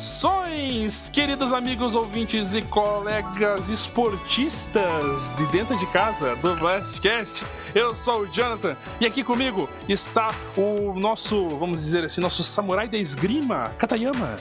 [0.00, 7.44] Saudações, queridos amigos ouvintes e colegas esportistas de dentro de casa do Blastcast.
[7.74, 12.88] Eu sou o Jonathan e aqui comigo está o nosso, vamos dizer assim, nosso samurai
[12.88, 14.36] da esgrima, Katayama.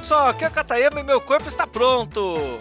[0.00, 2.60] Só que é o Katayama e meu corpo está pronto.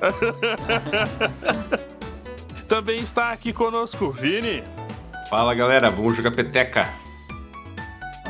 [2.68, 4.62] Também está aqui conosco, Vini.
[5.30, 7.05] Fala galera, vamos jogar peteca.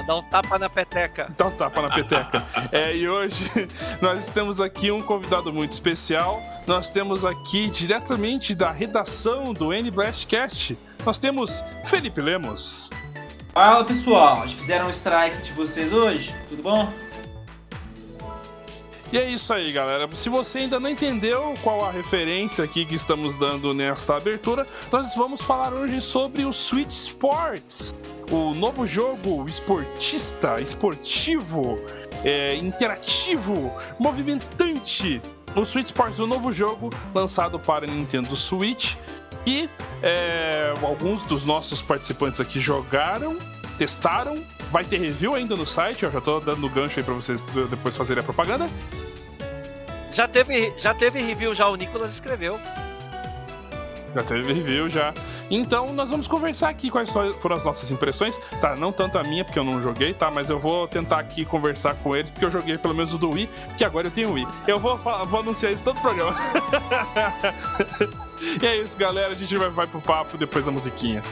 [0.06, 1.34] Dá um tapa na peteca.
[1.37, 2.45] Dá um tapa na peteca.
[2.70, 3.51] é, e hoje
[4.01, 6.41] nós temos aqui um convidado muito especial.
[6.65, 10.79] Nós temos aqui diretamente da redação do N Blastcast.
[11.05, 12.88] Nós temos Felipe Lemos.
[13.52, 16.32] Fala pessoal, fizeram um strike de vocês hoje?
[16.51, 16.93] Tudo bom?
[19.16, 20.06] E é isso aí, galera.
[20.15, 25.15] Se você ainda não entendeu qual a referência aqui que estamos dando nesta abertura, nós
[25.15, 27.95] vamos falar hoje sobre o Switch Sports,
[28.30, 31.80] o novo jogo esportista, esportivo,
[32.24, 35.23] é, interativo, movimentante.
[35.54, 38.96] O Switch Sports, o novo jogo lançado para Nintendo Switch,
[39.46, 39.66] e
[40.02, 43.38] é, alguns dos nossos participantes aqui jogaram,
[43.79, 47.41] testaram Vai ter review ainda no site, eu já tô dando gancho aí pra vocês
[47.71, 48.69] depois fazerem a propaganda.
[50.17, 52.59] Já teve, já teve review, já o Nicolas escreveu.
[54.15, 55.13] Já teve review, já.
[55.51, 58.35] Então, nós vamos conversar aqui quais foram as nossas impressões.
[58.59, 60.31] Tá, não tanto a minha, porque eu não joguei, tá?
[60.31, 63.33] Mas eu vou tentar aqui conversar com eles, porque eu joguei pelo menos o do
[63.33, 64.49] Wii, que agora eu tenho Wii.
[64.67, 66.34] Eu vou, vou anunciar isso todo o programa.
[68.62, 69.33] e é isso, galera.
[69.33, 71.22] A gente vai, vai pro papo depois da musiquinha.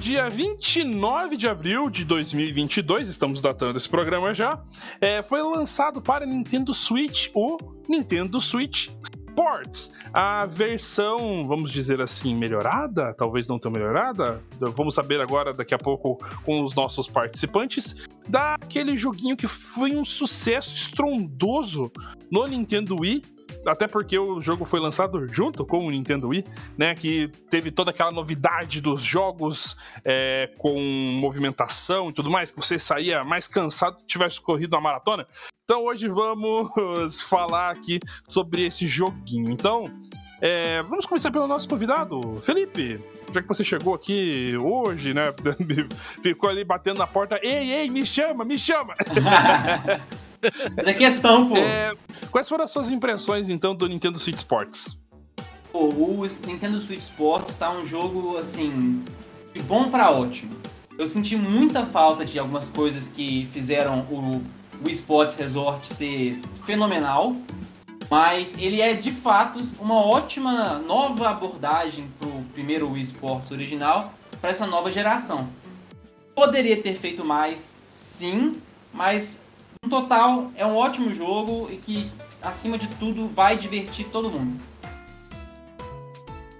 [0.00, 4.58] Dia 29 de abril de 2022, estamos datando esse programa já,
[4.98, 8.88] é, foi lançado para Nintendo Switch o Nintendo Switch
[9.28, 14.42] Sports, a versão, vamos dizer assim, melhorada, talvez não tão melhorada.
[14.58, 20.04] Vamos saber agora, daqui a pouco, com os nossos participantes, daquele joguinho que foi um
[20.04, 21.92] sucesso estrondoso
[22.30, 23.22] no Nintendo Wii
[23.66, 26.44] até porque o jogo foi lançado junto com o Nintendo Wii,
[26.76, 26.94] né?
[26.94, 32.78] Que teve toda aquela novidade dos jogos é, com movimentação e tudo mais, que você
[32.78, 35.26] saía mais cansado se tivesse corrido a maratona.
[35.64, 39.50] Então hoje vamos falar aqui sobre esse joguinho.
[39.50, 39.84] Então,
[40.40, 43.00] é, vamos começar pelo nosso convidado, Felipe.
[43.32, 45.32] Já que você chegou aqui hoje, né?
[46.22, 47.38] Ficou ali batendo na porta.
[47.42, 48.96] Ei, ei, me chama, me chama!
[50.76, 51.56] Mas é questão, pô.
[51.56, 51.92] É,
[52.30, 54.96] quais foram as suas impressões, então, do Nintendo Switch Sports?
[55.72, 59.04] Pô, o Nintendo Switch Sports tá um jogo, assim,
[59.54, 60.56] de bom para ótimo.
[60.98, 64.42] Eu senti muita falta de algumas coisas que fizeram o
[64.84, 67.36] Wii Sports Resort ser fenomenal,
[68.10, 74.50] mas ele é de fato uma ótima nova abordagem pro primeiro Wii Sports original para
[74.50, 75.48] essa nova geração.
[76.34, 78.60] Poderia ter feito mais, sim,
[78.92, 79.39] mas
[79.82, 84.60] no total, é um ótimo jogo e que, acima de tudo, vai divertir todo mundo.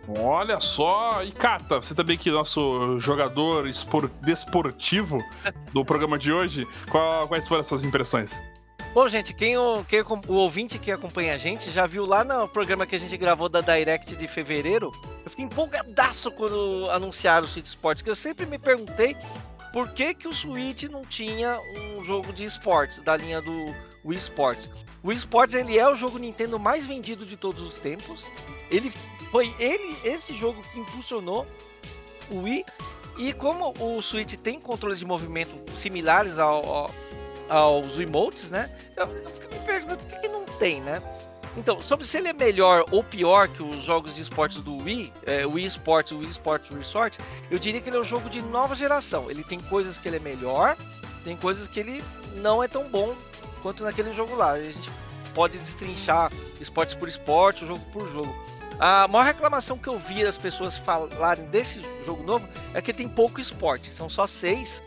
[0.09, 5.23] Olha só, e Cata, você também que é nosso jogador espor, desportivo
[5.73, 8.41] do programa de hoje, qual, quais foram as suas impressões?
[8.93, 12.49] Bom, gente, quem o, quem, o ouvinte que acompanha a gente já viu lá no
[12.49, 14.91] programa que a gente gravou da Direct de fevereiro.
[15.23, 19.15] Eu fiquei empolgadaço quando anunciaram o City Sports, que eu sempre me perguntei
[19.73, 24.19] por que, que o Switch não tinha um jogo de esportes da linha do Wii
[24.19, 24.71] Sports?
[25.03, 28.31] O Wii Sports ele é o jogo Nintendo mais vendido de todos os tempos.
[28.71, 28.91] Ele
[29.31, 31.47] foi ele esse jogo que impulsionou
[32.31, 32.65] o Wii.
[33.19, 36.91] E como o Switch tem controles de movimento similares ao, ao,
[37.49, 38.71] aos emotes, né?
[38.97, 41.03] Eu, eu fico me perguntando por que, que não tem, né?
[41.57, 45.13] Então, sobre se ele é melhor ou pior que os jogos de esportes do Wii,
[45.27, 47.19] é, Wii Sports, Wii Sports Resort,
[47.51, 49.31] eu diria que ele é um jogo de nova geração.
[49.31, 50.77] Ele tem coisas que ele é melhor,
[51.25, 52.05] tem coisas que ele
[52.37, 53.15] não é tão bom
[53.63, 54.53] quanto naquele jogo lá.
[54.53, 54.91] A gente
[55.35, 56.31] pode destrinchar
[56.61, 58.35] esportes por esporte, jogo por jogo.
[58.79, 63.09] A maior reclamação que eu vi das pessoas falarem desse jogo novo é que tem
[63.09, 64.83] pouco esporte, são só seis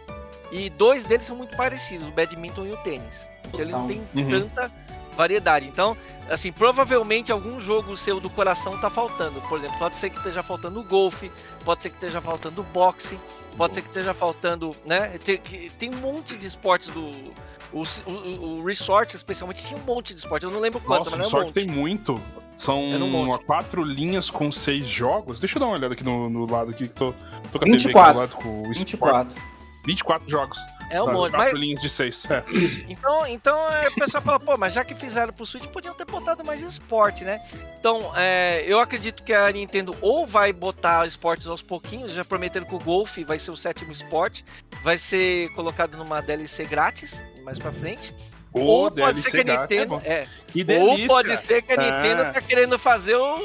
[0.52, 3.28] e dois deles são muito parecidos, o badminton e o tênis.
[3.46, 4.30] Então ele não tem uhum.
[4.30, 4.72] tanta
[5.14, 5.68] variedade.
[5.68, 5.96] Então,
[6.30, 9.42] assim, provavelmente algum jogo seu do coração tá faltando.
[9.42, 11.32] Por exemplo, pode ser que esteja faltando o golfe,
[11.64, 13.20] pode ser que esteja faltando o boxe,
[13.58, 15.18] pode ser que esteja faltando, né?
[15.24, 15.40] Tem,
[15.78, 17.34] tem um monte de esportes do
[17.74, 20.46] o, o, o, Resort, especialmente, tinha um monte de esporte.
[20.46, 22.22] Eu não lembro quanto, Nossa, mas o Resort um tem muito.
[22.56, 25.40] São um quatro linhas com seis jogos.
[25.40, 27.14] Deixa eu dar uma olhada aqui no, no lado aqui que tô,
[27.52, 27.78] tô com a 24.
[27.82, 29.36] TV aqui do lado com o 24.
[29.86, 30.58] 24 jogos.
[30.90, 31.32] É um Tá, monte.
[31.32, 32.24] quatro Mas, linhas de seis.
[32.30, 32.44] É.
[32.90, 36.06] então, então é, o pessoal fala, pô, mas já que fizeram pro Switch, podiam ter
[36.06, 37.42] botado mais esporte, né?
[37.80, 42.66] Então, é, eu acredito que a Nintendo ou vai botar esportes aos pouquinhos, já prometeram
[42.66, 44.46] que o Golf vai ser o sétimo esporte,
[44.84, 48.14] vai ser colocado numa DLC grátis, mais pra frente.
[48.54, 50.02] Ou, ou pode ser que a é Nintendo.
[50.06, 52.32] É, Que ou pode ser que a Nintendo Ah.
[52.32, 53.36] tá querendo fazer o,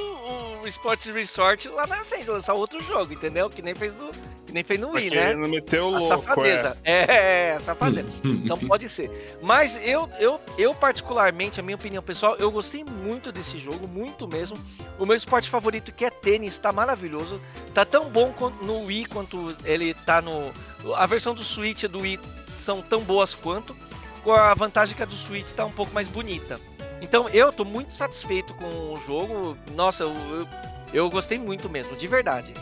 [0.63, 3.49] o Sports Resort lá na frente, lançar outro jogo, entendeu?
[3.49, 4.11] Que nem fez no,
[4.49, 5.17] que nem fez no Wii, né?
[5.17, 6.79] querendo meter o A louco, safadeza.
[6.83, 8.09] É, é, safadeza.
[8.25, 9.11] Então pode ser.
[9.43, 14.27] Mas eu, eu, eu, particularmente, a minha opinião pessoal, eu gostei muito desse jogo, muito
[14.27, 14.57] mesmo.
[14.99, 17.39] O meu esporte favorito, que é tênis, tá maravilhoso.
[17.75, 18.33] Tá tão bom
[18.63, 20.51] no Wii quanto ele tá no.
[20.95, 22.19] A versão do Switch e do Wii
[22.57, 23.77] são tão boas quanto.
[24.25, 26.59] Com a vantagem que a do Switch tá um pouco mais bonita.
[27.01, 29.57] Então eu tô muito satisfeito com o jogo.
[29.75, 30.49] Nossa, eu, eu,
[30.93, 32.55] eu gostei muito mesmo, de verdade.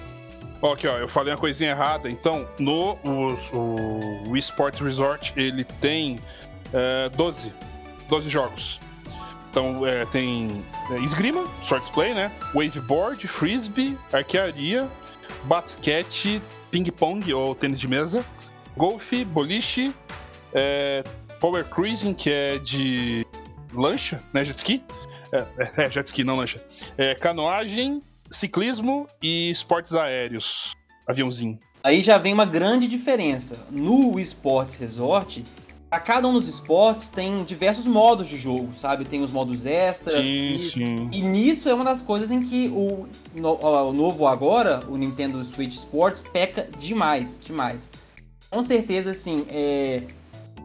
[0.73, 2.11] Aqui, ó, eu falei uma coisinha errada.
[2.11, 6.19] Então, no o, o Wii Sports Resort, ele tem
[6.73, 7.53] é, 12.
[8.09, 8.81] 12 jogos.
[9.51, 12.33] Então, é, tem é, esgrima, short play, né?
[12.55, 14.89] Waveboard, frisbee, arquearia,
[15.45, 18.25] basquete, ping-pong ou tênis de mesa,
[18.77, 19.95] golfe, boliche,
[20.53, 21.03] é,
[21.41, 23.27] power cruising, que é de
[23.77, 24.45] lancha, né?
[24.45, 24.83] Jet ski.
[25.33, 25.47] É,
[25.85, 26.63] é, jet ski, não lancha.
[26.97, 28.01] É, canoagem,
[28.31, 30.73] ciclismo e esportes aéreos.
[31.07, 31.59] Aviãozinho.
[31.85, 33.65] Aí já vem uma grande diferença.
[33.71, 35.45] No Wii Sports Resort,
[35.89, 39.05] a cada um dos esportes tem diversos modos de jogo, sabe?
[39.05, 40.15] Tem os modos extras.
[40.15, 41.09] Sim, e, sim.
[41.13, 43.07] e nisso é uma das coisas em que o,
[43.37, 47.89] no- o novo agora, o Nintendo Switch Sports, peca demais, demais.
[48.51, 50.03] Com certeza, assim, é,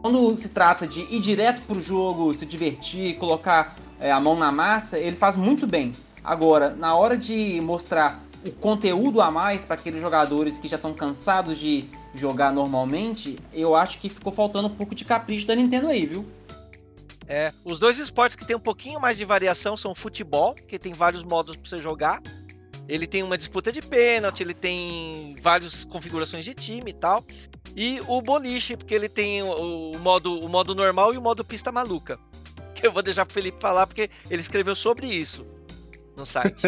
[0.02, 4.50] quando se trata de ir direto pro jogo, se divertir, colocar é, a mão na
[4.50, 5.92] massa, ele faz muito bem.
[6.24, 10.92] Agora, na hora de mostrar o conteúdo a mais para aqueles jogadores que já estão
[10.92, 11.84] cansados de
[12.14, 16.26] jogar normalmente, eu acho que ficou faltando um pouco de capricho da Nintendo aí, viu?
[17.28, 20.78] É, os dois esportes que tem um pouquinho mais de variação são o futebol, que
[20.80, 22.20] tem vários modos para você jogar.
[22.88, 27.24] Ele tem uma disputa de pênalti, ele tem várias configurações de time e tal.
[27.76, 31.44] E o boliche, porque ele tem o, o modo, o modo normal e o modo
[31.44, 32.18] pista maluca.
[32.74, 35.46] Que eu vou deixar pro Felipe falar, porque ele escreveu sobre isso
[36.16, 36.62] no site.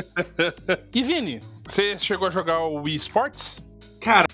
[0.95, 3.61] E Vini, você chegou a jogar o Wii Sports?
[4.01, 4.29] Cara,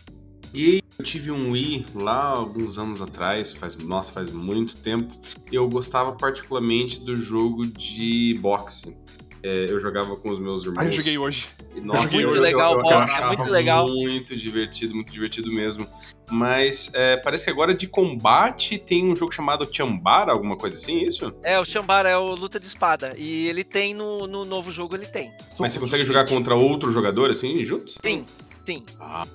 [0.53, 5.15] e eu tive um Wii lá alguns anos atrás, faz, nossa, faz muito tempo.
[5.51, 8.97] E eu gostava particularmente do jogo de boxe.
[9.43, 10.81] É, eu jogava com os meus irmãos.
[10.81, 11.49] Ah, eu joguei hoje.
[11.83, 13.89] Nossa, Muito eu- legal eu, é muito legal.
[13.89, 15.87] Muito divertido, muito divertido mesmo.
[16.31, 21.01] Mas é, parece que agora de combate tem um jogo chamado Chambara, alguma coisa assim,
[21.05, 21.35] isso?
[21.43, 23.15] é, o Shambara é o luta de espada.
[23.19, 25.33] E ele tem no, no novo jogo, ele tem.
[25.59, 27.97] Mas você consegue jogar contra outro jogador assim, juntos?
[28.05, 28.25] Sim,
[28.65, 28.85] sim.
[29.01, 29.27] Ah,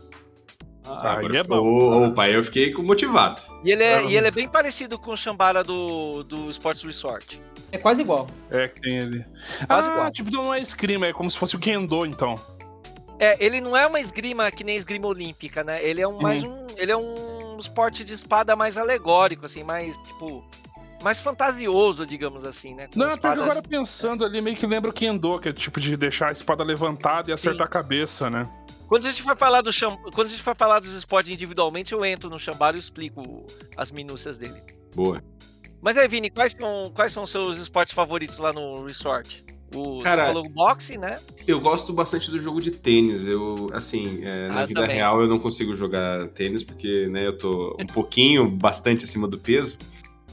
[0.87, 2.05] Aí agora é bom.
[2.07, 3.41] Opa, eu fiquei motivado.
[3.63, 4.01] E ele é, Ah.
[4.03, 7.41] e ele é bem parecido com o Shambara do, do Sports Resort.
[7.71, 8.27] É quase igual.
[8.51, 9.25] É, que tem ele.
[9.67, 10.11] Quase ah, igual.
[10.11, 12.35] tipo, não é esgrima, é como se fosse o Kendo, então.
[13.19, 15.83] É, ele não é uma esgrima que nem esgrima olímpica, né?
[15.83, 19.97] Ele é um mais um, ele é um esporte de espada mais alegórico, assim, mais
[19.97, 20.43] tipo
[21.03, 22.87] mais fantasioso, digamos assim, né?
[22.91, 25.79] Com Não, porque espadas- agora pensando ali, meio que lembra o Kendo, que é tipo
[25.79, 28.49] de deixar a espada levantada e acertar a cabeça, né?
[28.87, 29.97] Quando a gente for falar do cham...
[30.13, 33.91] quando a gente for falar dos esportes individualmente, eu entro no Shambara e explico as
[33.91, 34.61] minúcias dele.
[34.95, 35.21] Boa.
[35.81, 39.43] Mas aí, Vini, quais são quais são os seus esportes favoritos lá no resort?
[39.73, 41.19] O, Cara, você falou o boxe, né?
[41.47, 43.25] Eu gosto bastante do jogo de tênis.
[43.27, 44.95] Eu, assim, é, na Ah, vida também.
[44.95, 49.37] real eu não consigo jogar tênis porque, né, eu tô um pouquinho, bastante acima do
[49.37, 49.77] peso.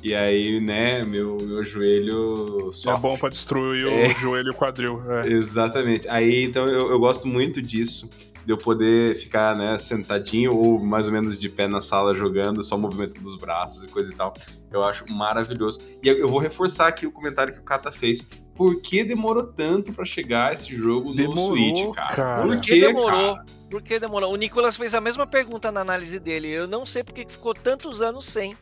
[0.03, 3.01] E aí, né, meu, meu joelho É sofre.
[3.01, 4.09] bom pra destruir É.
[4.09, 5.03] o joelho e o quadril.
[5.11, 5.27] É.
[5.29, 6.09] Exatamente.
[6.09, 8.09] Aí, então, eu, eu gosto muito disso.
[8.45, 12.63] De eu poder ficar, né, sentadinho ou mais ou menos de pé na sala jogando,
[12.63, 14.35] só movimento dos braços e coisa e tal.
[14.71, 15.81] Eu acho maravilhoso.
[16.03, 18.23] E eu, vou reforçar aqui o comentário que o Kata fez.
[18.55, 22.17] Por que demorou tanto pra chegar esse jogo no Demorou, Switch, cara?
[22.17, 22.43] cara.
[22.43, 23.35] Por Por que que demorou?
[23.35, 23.45] cara?
[23.71, 24.33] Por que demorou?
[24.33, 26.51] O Nicolas fez a mesma pergunta na análise dele.
[26.51, 28.57] Eu não sei porque que ficou tantos anos sem.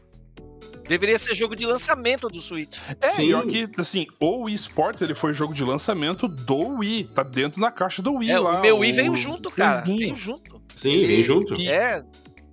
[0.91, 2.77] Deveria ser jogo de lançamento do Switch.
[3.01, 3.33] É, Sim.
[3.33, 7.05] ó que, assim, o Wii Sports, ele foi jogo de lançamento do Wii.
[7.15, 8.59] Tá dentro da caixa do Wii É, lá.
[8.59, 9.83] o meu Wii veio junto, cara.
[9.83, 10.61] Veio junto.
[10.75, 11.61] Sim, Ele- vem junto.
[11.61, 12.03] E- É,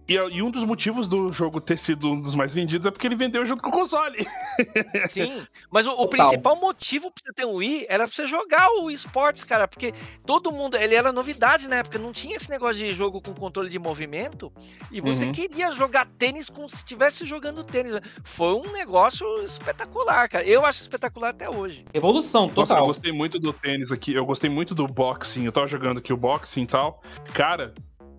[0.10, 3.06] E, e um dos motivos do jogo ter sido um dos mais vendidos é porque
[3.08, 4.26] ele vendeu junto com o console.
[5.10, 5.46] sim.
[5.70, 6.10] Mas o, o Total.
[6.10, 9.68] principal motivo pra você ter um Wii era pra você jogar o Wii Sports, cara.
[9.68, 9.94] Porque
[10.26, 10.78] todo mundo.
[10.78, 12.00] Ele era novidade na época.
[12.00, 14.52] Não tinha esse negócio de jogo com controle de movimento.
[14.92, 15.32] E você Uhum.
[15.34, 17.92] queria jogar tênis como se estivesse jogando tênis.
[18.24, 20.46] Foi um negócio espetacular, cara.
[20.46, 21.86] Eu acho espetacular até hoje.
[21.94, 22.86] Evolução, Nossa, eu total.
[22.86, 24.14] gostei muito do tênis aqui.
[24.14, 25.44] Eu gostei muito do boxing.
[25.46, 27.02] Eu tava jogando aqui o boxing e tal.
[27.34, 27.74] Cara,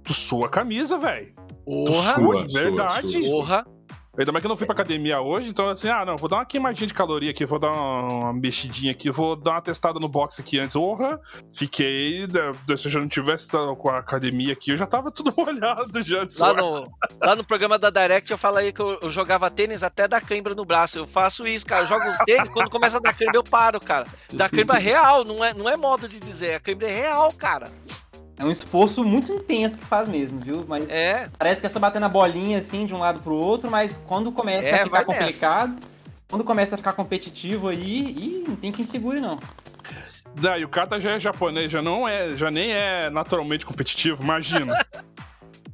[0.05, 1.35] tu sua camisa, velho.
[1.69, 3.21] Porra, Sua, verdade.
[3.21, 3.65] porra.
[4.19, 6.39] Ainda mais que eu não fui pra academia hoje, então assim, ah, não, vou dar
[6.39, 10.09] uma queimadinha de caloria aqui, vou dar uma, mexidinha aqui, vou dar uma testada no
[10.09, 10.73] box aqui antes.
[10.73, 11.21] Porra,
[11.55, 12.27] fiquei.
[12.27, 13.49] da- Se eu já não tivesse
[13.79, 16.91] com a academia aqui, eu já tava tudo molhado já Lá no,
[17.23, 20.53] lá no programa da Direct eu falei que eu, eu jogava tênis até dar cãibra
[20.53, 20.99] no braço.
[20.99, 21.83] Eu faço isso, cara.
[21.83, 24.07] Eu jogo tênis, quando começa a dar cãibra eu paro, cara.
[24.33, 26.55] Dá cãibra real, não é, não é modo de dizer.
[26.55, 27.71] A cãibra é real, cara.
[28.39, 30.65] É um esforço muito intenso que faz mesmo, viu?
[30.69, 33.71] Mas É, parece que é só bater na bolinha assim de um lado pro outro,
[33.71, 35.19] mas quando começa É, a ficar vai nessa.
[35.21, 35.77] complicado,
[36.29, 39.39] quando começa a ficar competitivo aí, e não tem quem segure não.
[40.35, 44.75] Daí o Kata já é japonês, já não é, já nem é naturalmente competitivo, imagina.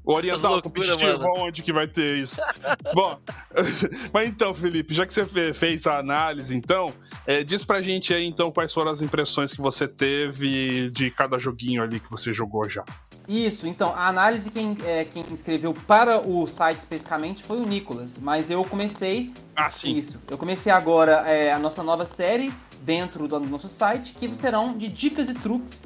[0.04, 1.44] O oriental competitivo, mano.
[1.44, 2.40] onde que vai ter isso?
[2.94, 3.18] Bom,
[4.12, 6.92] mas então, Felipe, já que você fe- fez a análise, então,
[7.26, 11.38] é, diz pra gente aí, então, quais foram as impressões que você teve de cada
[11.38, 12.84] joguinho ali que você jogou já.
[13.26, 18.18] Isso, então, a análise quem, é, quem escreveu para o site especificamente foi o Nicolas,
[18.20, 19.96] mas eu comecei Ah, sim.
[19.96, 20.20] Isso.
[20.30, 24.88] Eu comecei agora é, a nossa nova série dentro do nosso site, que serão de
[24.88, 25.82] dicas e truques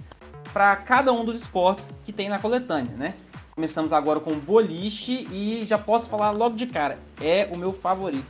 [0.52, 3.14] para cada um dos esportes que tem na coletânea, né?
[3.58, 8.24] Começamos agora com boliche e já posso falar logo de cara, é o meu favorito.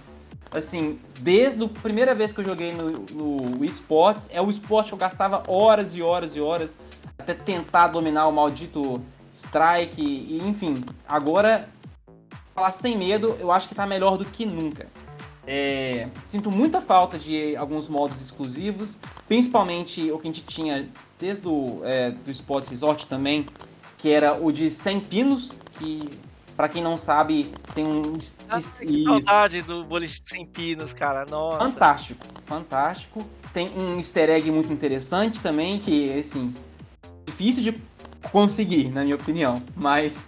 [0.51, 4.89] Assim, desde a primeira vez que eu joguei no, no Wii Sports, é o esporte
[4.89, 6.75] que eu gastava horas e horas e horas
[7.19, 10.83] até tentar dominar o maldito strike e enfim.
[11.07, 11.69] Agora,
[12.55, 14.87] falar sem medo, eu acho que tá melhor do que nunca.
[15.47, 21.47] É, sinto muita falta de alguns modos exclusivos, principalmente o que a gente tinha desde
[21.47, 23.45] o é, do Resort também,
[23.99, 26.09] que era o de 100 pinos, que
[26.57, 31.27] pra quem não sabe tem um Ah, que saudade do boliche sem pinos, cara.
[31.27, 31.71] Nossa.
[31.71, 33.29] fantástico, fantástico.
[33.53, 36.55] Tem um easter egg muito interessante também, que assim,
[37.27, 37.81] difícil de
[38.31, 40.27] conseguir, na minha opinião, mas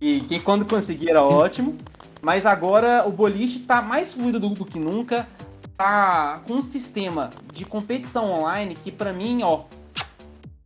[0.00, 1.76] e quem quando conseguir era ótimo.
[2.20, 5.28] Mas agora o boliche tá mais fluido do, do que nunca,
[5.76, 9.64] tá com um sistema de competição online que pra mim, ó,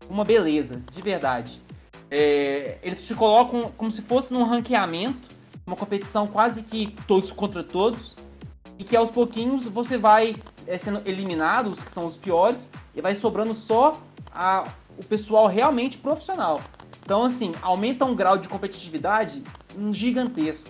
[0.09, 1.66] uma beleza, de verdade.
[2.11, 5.29] É, eles te colocam como se fosse num ranqueamento,
[5.67, 8.15] uma competição quase que todos contra todos,
[8.79, 10.37] e que aos pouquinhos você vai
[10.67, 14.01] é, sendo eliminado, os que são os piores, e vai sobrando só
[14.33, 14.65] a-
[14.99, 16.61] o pessoal realmente profissional.
[17.05, 19.43] Então, assim, aumenta um grau de competitividade
[19.93, 20.69] gigantesco.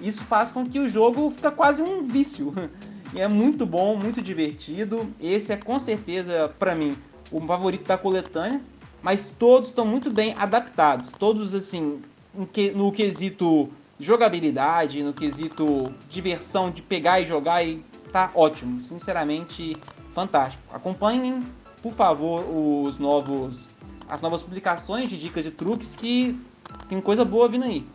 [0.00, 2.52] Isso faz com que o jogo fica quase um vício.
[3.14, 5.08] E é muito bom, muito divertido.
[5.20, 6.96] Esse é com certeza, pra mim,
[7.30, 8.60] o favorito da coletânea.
[9.06, 11.12] Mas todos estão muito bem adaptados.
[11.12, 12.02] Todos, assim,
[12.34, 13.70] no quesito
[14.00, 18.82] jogabilidade, no quesito diversão de pegar e jogar, e tá ótimo.
[18.82, 19.76] Sinceramente,
[20.12, 20.60] fantástico.
[20.74, 21.46] Acompanhem,
[21.80, 23.70] por favor, os novos,
[24.08, 26.36] as novas publicações de dicas e truques que
[26.88, 27.86] tem coisa boa vindo aí.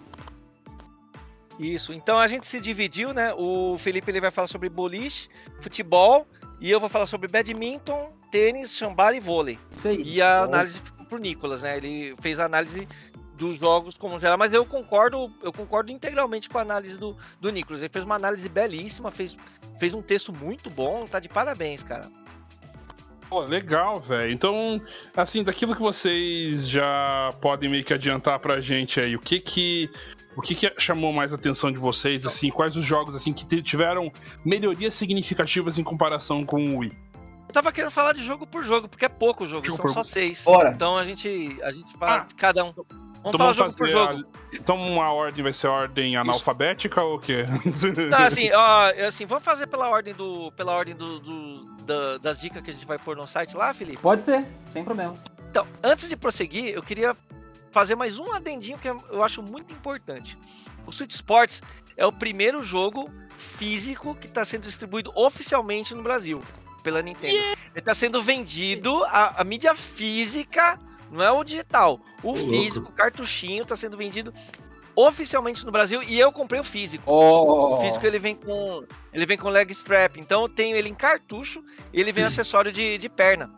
[1.60, 1.91] Isso.
[1.91, 3.34] Então a gente se dividiu, né?
[3.34, 5.27] O Felipe ele vai falar sobre boliche,
[5.60, 6.25] futebol,
[6.62, 9.60] e eu vou falar sobre badminton, tênis, chambara e vôlei.
[9.70, 10.03] Isso aí.
[10.06, 11.75] E a análise pro Nicolas, né?
[11.75, 12.88] Ele fez a análise
[13.36, 17.51] dos jogos como geral, mas eu concordo, eu concordo integralmente com a análise do, do
[17.51, 17.82] Nicolas.
[17.82, 19.38] Ele fez uma análise belíssima, fez,
[19.77, 22.10] fez um texto muito bom, tá de parabéns, cara.
[23.30, 24.32] Pô, legal, velho.
[24.32, 24.82] Então,
[25.15, 29.89] assim, daquilo que vocês já podem meio que adiantar pra gente aí, o que que
[30.36, 33.62] o que, que chamou mais a atenção de vocês, assim, quais os jogos assim que
[33.62, 34.10] tiveram
[34.46, 37.11] melhorias significativas em comparação com o Wii?
[37.51, 39.91] Eu tava querendo falar de jogo por jogo, porque é pouco jogo, Jogo são por-
[39.93, 40.46] só seis.
[40.46, 40.72] Bora.
[40.72, 42.25] Então a gente, a gente fala Ah.
[42.25, 42.72] de cada um.
[42.72, 42.88] Vamos
[43.25, 44.24] Então falar jogo por jogo.
[44.25, 47.43] a- Então a ordem vai ser a ordem analfabética ou o quê?
[48.10, 50.50] Tá, assim, ó, assim, vamos fazer pela ordem do.
[50.53, 53.74] Pela ordem do, do- da- das dicas que a gente vai pôr no site lá,
[53.74, 53.98] Felipe?
[54.01, 55.13] Pode ser, sem problema.
[55.50, 57.17] Então, antes de prosseguir, eu queria
[57.70, 60.38] fazer mais um adendinho que eu acho muito importante.
[60.88, 61.62] O Switch Sports
[61.98, 66.41] é o primeiro jogo físico que está sendo distribuído oficialmente no Brasil
[66.83, 67.35] pela Nintendo.
[67.35, 70.79] Ele está sendo vendido a, a mídia física,
[71.11, 72.00] não é o digital.
[72.23, 74.33] O Ô, físico, o cartuchinho, está sendo vendido
[74.95, 77.03] oficialmente no Brasil e eu comprei o físico.
[77.05, 78.83] Oh, O físico ele vem com
[79.13, 82.71] ele vem com leg strap, então eu tenho ele em cartucho e ele vem acessório
[82.71, 83.50] de, de perna.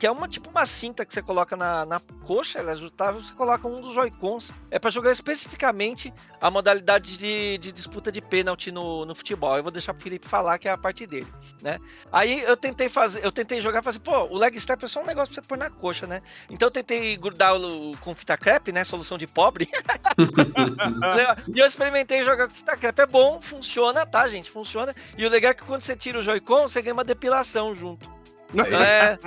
[0.00, 3.22] Que é uma tipo uma cinta que você coloca na, na coxa, ela é ajustável,
[3.22, 4.50] você coloca um dos Joy-Cons.
[4.70, 9.58] É para jogar especificamente a modalidade de, de disputa de pênalti no, no futebol.
[9.58, 11.30] Eu vou deixar pro Felipe falar que é a parte dele,
[11.60, 11.78] né?
[12.10, 15.02] Aí eu tentei fazer, eu tentei jogar falei assim, pô, o leg strap é só
[15.02, 16.22] um negócio pra você pôr na coxa, né?
[16.48, 18.84] Então eu tentei grudar o, com fita crepe, né?
[18.84, 19.68] Solução de pobre.
[21.54, 23.02] e eu experimentei jogar com fita crepe.
[23.02, 24.50] É bom, funciona, tá, gente?
[24.50, 24.94] Funciona.
[25.18, 28.19] E o legal é que quando você tira o Joy-Con, você ganha uma depilação junto.
[28.54, 29.18] É,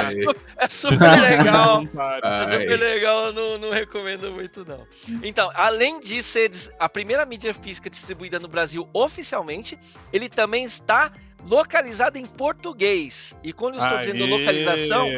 [0.00, 1.82] é, su- é super legal.
[2.22, 4.86] É super legal, eu não, não recomendo muito, não.
[5.22, 9.78] Então, além de ser a primeira mídia física distribuída no Brasil oficialmente,
[10.12, 11.12] ele também está
[11.48, 13.36] localizado em português.
[13.42, 14.30] E quando eu estou dizendo Aê.
[14.30, 15.08] localização,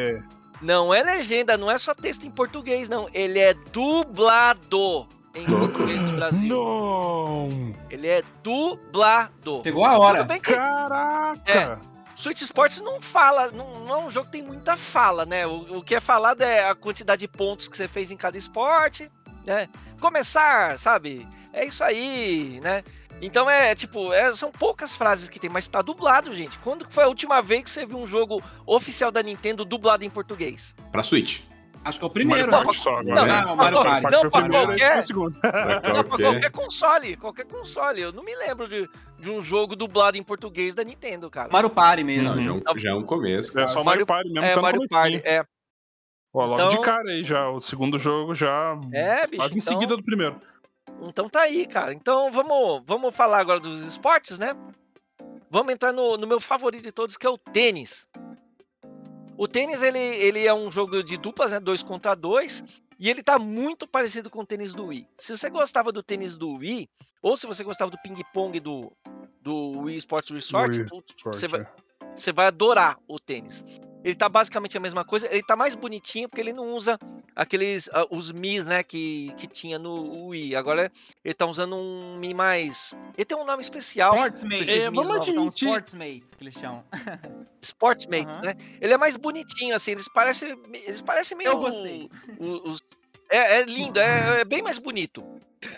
[0.61, 3.09] não é legenda, não é só texto em português, não.
[3.13, 6.49] Ele é dublado em português do Brasil.
[6.49, 7.73] Não!
[7.89, 9.61] Ele é dublado.
[9.63, 10.19] Chegou a hora.
[10.19, 11.79] Tudo bem que Caraca!
[12.17, 15.45] Switch Sports não fala, não, não é um jogo que tem muita fala, né?
[15.45, 18.37] O, o que é falado é a quantidade de pontos que você fez em cada
[18.37, 19.09] esporte,
[19.45, 19.69] né?
[20.01, 21.27] Começar, sabe?
[21.53, 22.83] É isso aí, né?
[23.21, 26.57] Então é tipo, é- são poucas frases que tem, mas tá dublado, gente.
[26.59, 30.09] Quando foi a última vez que você viu um jogo oficial da Nintendo dublado em
[30.09, 30.75] português?
[30.91, 31.41] Pra Switch.
[31.87, 32.65] Acho que é o primeiro, Mario né?
[32.65, 33.41] Party só agora, Não, né?
[33.41, 34.11] não, Mario Mario Party.
[34.11, 35.39] Não, foi o pra primeiro, esse foi qualquer-.
[35.81, 38.01] Pra Não, pra qualquer- console, qualquer console.
[38.01, 38.89] Eu não me lembro de,
[39.19, 41.49] de um jogo dublado em português da Nintendo, cara.
[41.51, 42.35] Mario Party mesmo.
[42.35, 43.59] Não, já, é um, já é um começo.
[43.59, 44.81] É só Mario- Mario Party mesmo, É, tá Mario.
[44.89, 45.43] Party, é.
[46.33, 49.37] Ó, logo Então- de cara aí já, o segundo jogo já É, bicho.
[49.37, 50.39] quase em então- seguida do primeiro.
[51.01, 51.93] Então tá aí, cara.
[51.93, 54.53] Então vamos, vamos falar agora dos esportes, né?
[55.49, 58.07] Vamos entrar no, no meu favorito de todos, que é o tênis.
[59.37, 61.59] O tênis, ele, ele é um jogo de duplas, né?
[61.59, 62.63] Dois contra dois.
[62.99, 65.07] E ele tá muito parecido com o tênis do Wii.
[65.15, 66.89] Se você gostava do tênis do Wii,
[67.21, 68.91] ou se você gostava do ping-pong do,
[69.41, 71.67] do Wii Sports Resort, Wii Sorte, você vai, é.
[72.15, 73.63] você vai adorar o tênis.
[74.07, 76.97] Ele tá basicamente a mesma coisa, ele tá mais bonitinho porque ele não usa
[77.35, 80.55] aqueles ah, os Mi, né, que, que tinha no Wii.
[80.55, 80.89] Agora
[81.25, 82.93] ele tá usando um Mi mais.
[83.17, 84.69] Ele tem um nome especial, Sportsmates.
[84.69, 86.85] É, vamos são admitir- Sportsmates, que eles chamam.
[87.61, 88.41] Sportsmate, Aham.
[88.43, 88.53] né?
[88.79, 90.57] Ele é mais bonitinho, assim, eles parecem.
[90.85, 91.49] Eles parecem meio.
[91.49, 92.09] Eu gostei.
[92.39, 92.81] o- os-
[93.29, 95.23] é, é lindo, é, é bem mais bonito.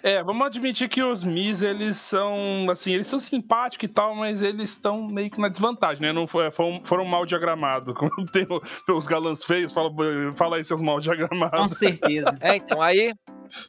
[0.03, 4.41] É, vamos admitir que os Mis, eles são, assim, eles são simpáticos e tal, mas
[4.41, 6.11] eles estão meio que na desvantagem, né?
[6.11, 7.93] Não foi, foram, foram mal diagramados.
[7.97, 9.89] Como tem o- os galãs feios, fala,
[10.35, 11.77] fala aí seus mal Com diagramados.
[11.77, 12.37] certeza.
[12.41, 13.13] É, então, aí,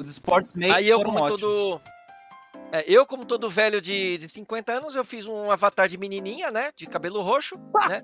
[0.01, 1.41] Os Sportsmates aí eu, foram como ótimos.
[1.41, 1.81] todo.
[2.73, 6.51] é, eu, como todo velho de, de 50 anos, eu fiz um avatar de menininha,
[6.51, 6.71] né?
[6.77, 7.57] De cabelo roxo,
[7.89, 8.03] né?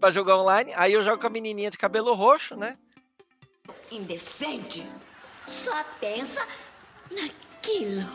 [0.00, 0.72] Pra jogar online.
[0.74, 2.76] Aí eu jogo com a menininha de cabelo roxo, né?
[3.92, 4.86] Indecente.
[5.46, 6.46] Só pensa
[7.10, 8.08] naquilo.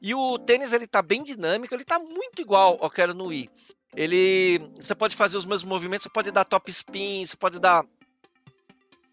[0.00, 3.26] E o tênis ele tá bem dinâmico, ele tá muito igual ao que era no
[3.26, 3.50] Wii.
[3.96, 7.84] Ele, você pode fazer os mesmos movimentos, você pode dar top spin, você pode dar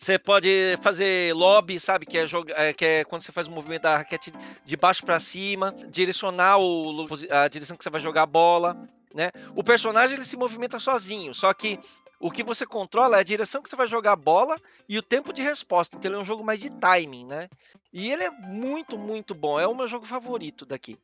[0.02, 0.50] você pode
[0.82, 3.98] fazer lobby, sabe, que é, joga, é, que é quando você faz o movimento da
[3.98, 4.32] raquete
[4.66, 8.76] de baixo para cima, direcionar o, a direção que você vai jogar a bola,
[9.14, 9.30] né?
[9.56, 11.80] O personagem ele se movimenta sozinho, só que
[12.22, 14.56] o que você controla é a direção que você vai jogar a bola
[14.88, 15.98] e o tempo de resposta.
[15.98, 17.50] Então ele é um jogo mais de timing, né?
[17.92, 19.60] E ele é muito, muito bom.
[19.60, 20.98] É o meu jogo favorito daqui.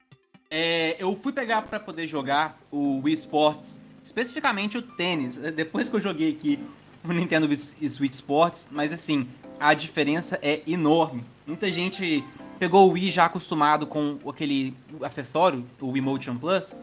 [0.50, 5.44] É, eu fui pegar pra poder jogar o Wii Sports, especificamente o tênis.
[5.44, 6.60] é, Depois que eu joguei aqui
[7.04, 7.48] o Nintendo
[7.90, 9.28] Switch Sports, mas assim,
[9.60, 11.24] a diferença é enorme.
[11.46, 12.24] Muita gente
[12.60, 16.76] pegou o Wii já acostumado com aquele acessório, o Wii Motion Plus,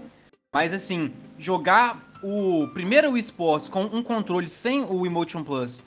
[0.54, 5.80] mas assim, jogar o primeiro Wii Sports com um controle sem o Wii Motion Plus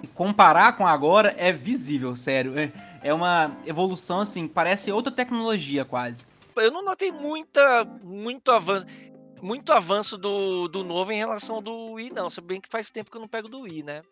[0.00, 2.54] e comparar com agora é visível, sério.
[2.56, 2.72] É,
[3.02, 6.24] é uma evolução assim, parece outra tecnologia quase.
[6.56, 8.86] Eu não notei muita, muito avanço,
[9.42, 12.30] muito avanço do, do novo em relação ao do Wii, não.
[12.30, 14.02] Se bem que faz tempo que eu não pego do Wii, né?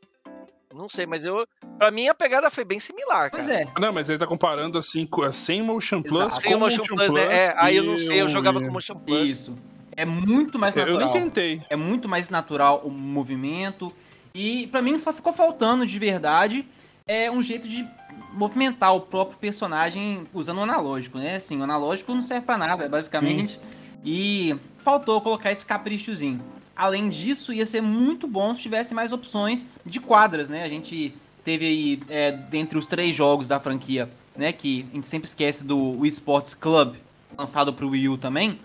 [0.75, 1.47] Não sei, mas eu,
[1.79, 3.43] para mim a pegada foi bem similar, cara.
[3.43, 3.67] Pois é.
[3.79, 6.43] Não, mas ele tá comparando assim, com- sem Motion Plus, Exato.
[6.43, 7.23] Sem o com Motion Plus, né?
[7.47, 9.31] É, aí eu não sei, eu jogava com o Motion Plus.
[9.31, 9.55] Isso.
[9.97, 11.13] É muito mais Eu natural.
[11.13, 11.63] nem tentei.
[11.71, 13.91] É muito mais natural o movimento.
[14.35, 16.67] E pra mim só ficou faltando de verdade
[17.07, 17.89] é um jeito de
[18.35, 21.37] movimentar o próprio personagem usando o analógico, né?
[21.37, 23.59] Assim, o analógico não serve pra nada, basicamente.
[24.05, 26.41] E faltou colocar esse caprichozinho.
[26.79, 30.63] Além disso, ia ser muito bom se tivesse mais opções de quadras, né?
[30.63, 31.13] A gente
[31.43, 34.53] teve aí, é, dentre os três jogos da franquia, né?
[34.53, 36.95] Que a gente sempre esquece do Wii Sports Club,
[37.37, 38.61] lançado pro Wii U também.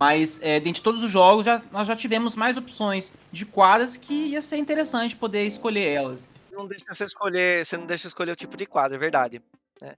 [0.00, 4.12] Mas é, dentre todos os jogos, já, nós já tivemos mais opções de quadras que
[4.12, 6.26] ia ser interessante poder escolher elas.
[6.50, 9.40] Não deixa você escolher, você não deixa escolher o tipo de quadro, é verdade.
[9.80, 9.94] né?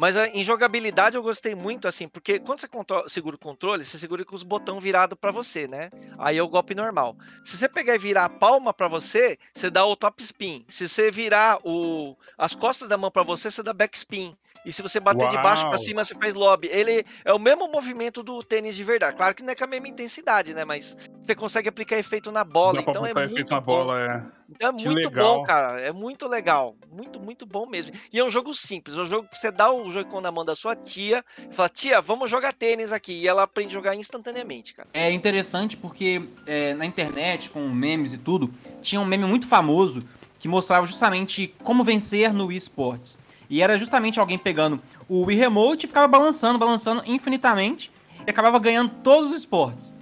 [0.00, 2.66] Mas ah, em jogabilidade eu gostei muito, assim, porque quando você
[3.06, 5.90] segura o controle, você segura com os botões virados pra você, né?
[6.18, 7.14] Aí é o golpe normal.
[7.44, 10.64] Se você pegar e virar a palma pra você, você dá o top spin.
[10.70, 14.34] Se você virar o, as costas da mão pra você, você dá back spin.
[14.64, 15.78] E se você bater de baixo pra Uau.
[15.78, 16.68] cima, você faz lobby.
[16.72, 19.16] Ele é o mesmo movimento do tênis de verdade.
[19.16, 20.64] Claro que não é com a mesma intensidade, né?
[20.64, 22.80] Mas você consegue aplicar efeito na bola.
[22.82, 23.84] Dá então é botar efeito na bom.
[23.84, 24.26] bola, é.
[24.48, 25.38] Então é Que muito legal.
[25.38, 25.80] bom, cara.
[25.80, 26.76] É muito legal.
[26.90, 27.92] Muito, muito bom mesmo.
[28.12, 28.96] E é um jogo simples.
[28.96, 31.54] É um jogo que você dá o o Joy-Con na mão da sua tia e
[31.54, 33.12] fala, tia, vamos jogar tênis aqui.
[33.12, 34.88] E ela aprende a jogar instantaneamente, cara.
[34.94, 40.00] É interessante porque é, na internet, com memes e tudo, tinha um meme muito famoso
[40.38, 43.18] que mostrava justamente como vencer no Wii Sports.
[43.48, 47.90] E era justamente alguém pegando o Wii Remote e ficava balançando, balançando infinitamente
[48.26, 49.94] e acabava ganhando todos os esportes.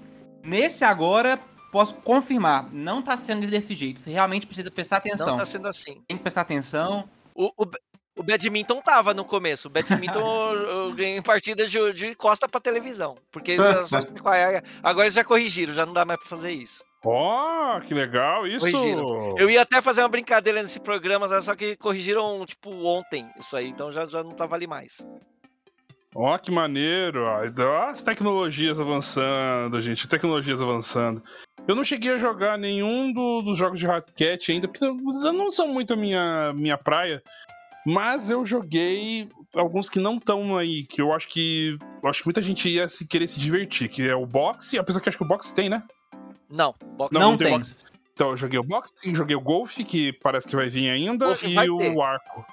[0.44, 1.40] Nesse agora,
[1.72, 4.00] posso confirmar, não tá sendo desse jeito.
[4.00, 5.28] Você realmente precisa prestar atenção.
[5.28, 6.02] Não tá sendo assim.
[6.06, 7.08] Tem que prestar atenção.
[7.34, 7.66] O, o,
[8.18, 9.68] o badminton tava no começo.
[9.68, 13.16] O badminton eu, ganhei partida de, de costa pra televisão.
[13.30, 13.98] Porque só,
[14.82, 16.84] agora eles já corrigiram, já não dá mais pra fazer isso.
[17.04, 18.70] Ó, oh, que legal isso!
[18.70, 19.34] Corrigiram.
[19.38, 23.68] Eu ia até fazer uma brincadeira nesse programa, só que corrigiram, tipo, ontem isso aí,
[23.68, 25.06] então já, já não tava ali mais.
[26.12, 27.28] Ó, oh, que maneiro!
[27.88, 31.22] As tecnologias avançando, gente, tecnologias avançando.
[31.68, 35.68] Eu não cheguei a jogar nenhum do, dos jogos de raquete ainda, porque não são
[35.68, 37.22] muito a minha, minha praia.
[37.86, 41.78] Mas eu joguei alguns que não estão aí, que eu acho que.
[42.02, 45.00] Eu acho que muita gente ia se querer se divertir, que é o boxe, apesar
[45.00, 45.82] que acho que o boxe tem, né?
[46.54, 47.60] Não, boxe não, não, tem.
[47.60, 47.74] tem.
[48.12, 51.70] Então eu joguei o boxe, joguei o golfe, que parece que vai vir ainda, e
[51.70, 52.00] o ter.
[52.00, 52.44] arco.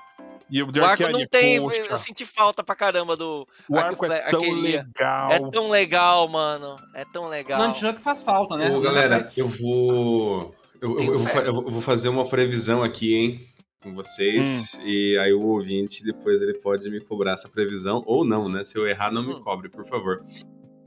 [0.49, 1.81] E o, o arco não tem, poxa.
[1.89, 5.31] eu senti falta pra caramba do O arco, arco é tão legal.
[5.31, 6.75] É tão legal, mano.
[6.93, 7.59] É tão legal.
[7.59, 8.69] Não, que faz falta, né?
[8.69, 13.47] Ô, galera, eu vou eu, eu, eu, vou, eu, vou, fazer uma previsão aqui, hein?
[13.85, 14.79] Com vocês.
[14.79, 14.87] Hum.
[14.87, 18.01] E aí o ouvinte depois ele pode me cobrar essa previsão.
[18.07, 18.63] Ou não, né?
[18.63, 19.41] Se eu errar, não me hum.
[19.41, 20.25] cobre, por favor.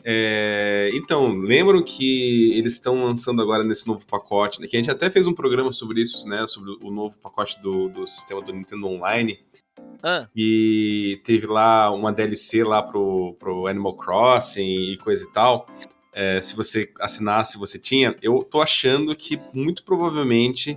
[0.04, 4.90] É, então, lembram que eles estão lançando agora nesse novo pacote, né, que a gente
[4.90, 6.44] até fez um programa sobre isso, né?
[6.48, 9.38] Sobre o novo pacote do, do sistema do Nintendo Online.
[10.02, 10.26] Ah.
[10.34, 15.68] E teve lá uma DLC lá pro, pro Animal Crossing e coisa e tal.
[16.12, 18.16] É, se você assinasse, você tinha.
[18.20, 20.76] Eu tô achando que muito provavelmente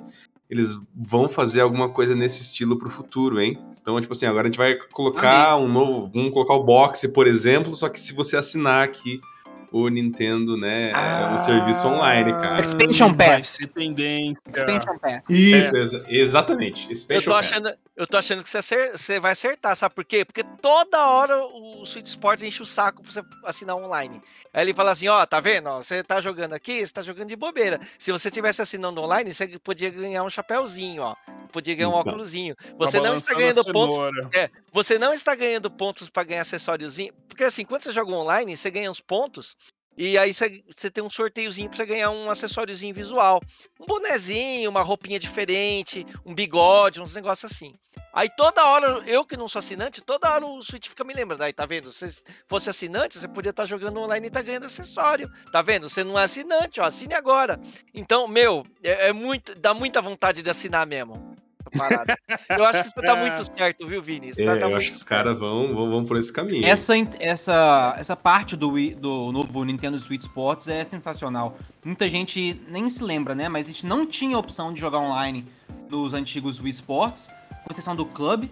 [0.51, 3.57] eles vão fazer alguma coisa nesse estilo pro futuro, hein?
[3.81, 5.65] Então, tipo assim, agora a gente vai colocar Amém.
[5.65, 6.11] um novo.
[6.13, 9.21] Vamos colocar o boxe, por exemplo, só que se você assinar aqui
[9.71, 10.91] o Nintendo, né?
[10.93, 12.61] Ah, o serviço online, cara.
[12.61, 13.61] Expansion Pass.
[13.61, 15.23] Expansion Pass.
[15.29, 15.79] Isso, é.
[15.83, 16.91] exa exatamente.
[16.91, 17.75] Expansion eu tô achando, Pass.
[17.95, 20.23] Eu tô achando que você, você vai acertar, sabe por quê?
[20.23, 24.21] Porque toda hora o Switch Sports enche o saco pra você assinar online.
[24.53, 25.69] Aí ele fala assim, ó, tá vendo?
[25.73, 27.79] você tá jogando aqui, você tá jogando de bobeira.
[27.99, 31.15] Se você tivesse assinando online, você podia ganhar um chapéuzinho, ó.
[31.51, 32.55] Podia ganhar um então, óculosinho.
[32.77, 33.97] Você tá não está ganhando pontos.
[34.33, 37.13] É, você não está ganhando pontos para ganhar acessóriozinho.
[37.27, 39.57] Porque assim, quando você joga online, você ganha uns pontos
[39.97, 43.41] e aí você tem um sorteiozinho pra você ganhar um acessóriozinho visual.
[43.79, 47.73] Um bonezinho, uma roupinha diferente, um bigode, uns negócios assim.
[48.13, 51.43] Aí toda hora, eu que não sou assinante, toda hora o Switch fica me lembrando.
[51.43, 51.91] Aí, tá vendo?
[51.91, 52.13] Se
[52.47, 55.29] fosse assinante, você podia estar tá jogando online e tá ganhando acessório.
[55.51, 55.89] Tá vendo?
[55.89, 57.59] Você não é assinante, ó, assine agora.
[57.93, 59.53] Então, meu, é, é muito.
[59.55, 61.30] dá muita vontade de assinar mesmo
[61.77, 62.17] parada.
[62.49, 64.33] Eu acho que você tá muito certo, viu, Vini?
[64.33, 66.65] Tá, é, tá eu acho que os caras vão, vão, vão por esse caminho.
[66.65, 71.57] Essa, essa, essa parte do, do novo Nintendo Switch Sports é sensacional.
[71.83, 73.49] Muita gente nem se lembra, né?
[73.49, 75.45] Mas a gente não tinha opção de jogar online
[75.89, 77.29] nos antigos Wii Sports,
[77.63, 78.49] com exceção do Club.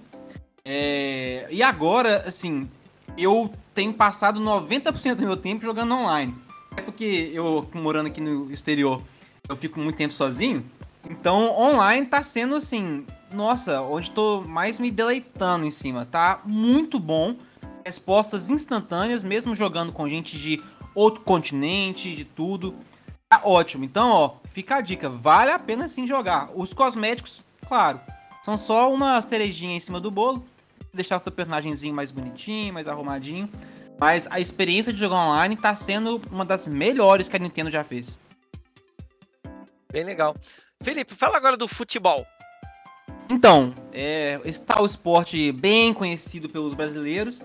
[0.65, 1.47] É...
[1.49, 2.69] E agora, assim,
[3.17, 6.35] eu tenho passado 90% do meu tempo jogando online.
[6.75, 9.01] É porque eu, morando aqui no exterior,
[9.47, 10.63] eu fico muito tempo sozinho.
[11.07, 16.05] Então, online tá sendo assim, nossa, onde tô mais me deleitando em cima.
[16.05, 17.35] Tá muito bom.
[17.85, 20.61] Respostas instantâneas, mesmo jogando com gente de
[20.95, 22.75] outro continente, de tudo.
[23.29, 23.83] Tá ótimo.
[23.85, 26.49] Então, ó, fica a dica, vale a pena sim jogar.
[26.55, 27.99] Os cosméticos, claro,
[28.43, 30.43] são só uma cerejinha em cima do bolo.
[30.93, 33.49] Deixar o seu personagemzinho mais bonitinho, mais arrumadinho.
[33.99, 37.83] Mas a experiência de jogar online tá sendo uma das melhores que a Nintendo já
[37.83, 38.09] fez.
[39.91, 40.35] Bem legal.
[40.81, 42.25] Felipe, fala agora do futebol.
[43.29, 47.41] Então, é, está o esporte bem conhecido pelos brasileiros.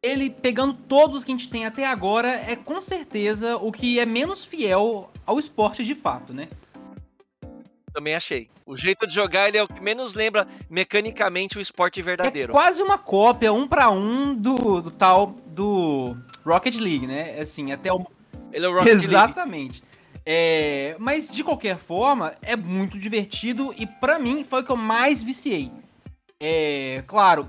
[0.00, 4.06] Ele, pegando todos que a gente tem até agora, é com certeza o que é
[4.06, 6.48] menos fiel ao esporte de fato, né?
[7.92, 8.48] Também achei.
[8.64, 12.52] O jeito de jogar ele é o que menos lembra mecanicamente o esporte verdadeiro.
[12.52, 17.40] É quase uma cópia, um para um, do, do, tal do Rocket League, né?
[17.40, 18.06] Assim, até o.
[18.52, 19.82] Ele é o Rocket Exatamente.
[19.82, 19.95] League.
[20.28, 24.76] É, mas de qualquer forma, é muito divertido e para mim foi o que eu
[24.76, 25.70] mais viciei.
[26.40, 27.48] É, claro,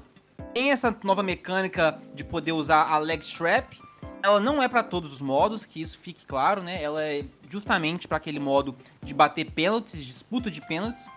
[0.53, 3.73] tem essa nova mecânica de poder usar a leg strap.
[4.21, 6.81] Ela não é para todos os modos, que isso fique claro, né?
[6.81, 11.07] Ela é justamente para aquele modo de bater pênaltis, disputa de pênaltis.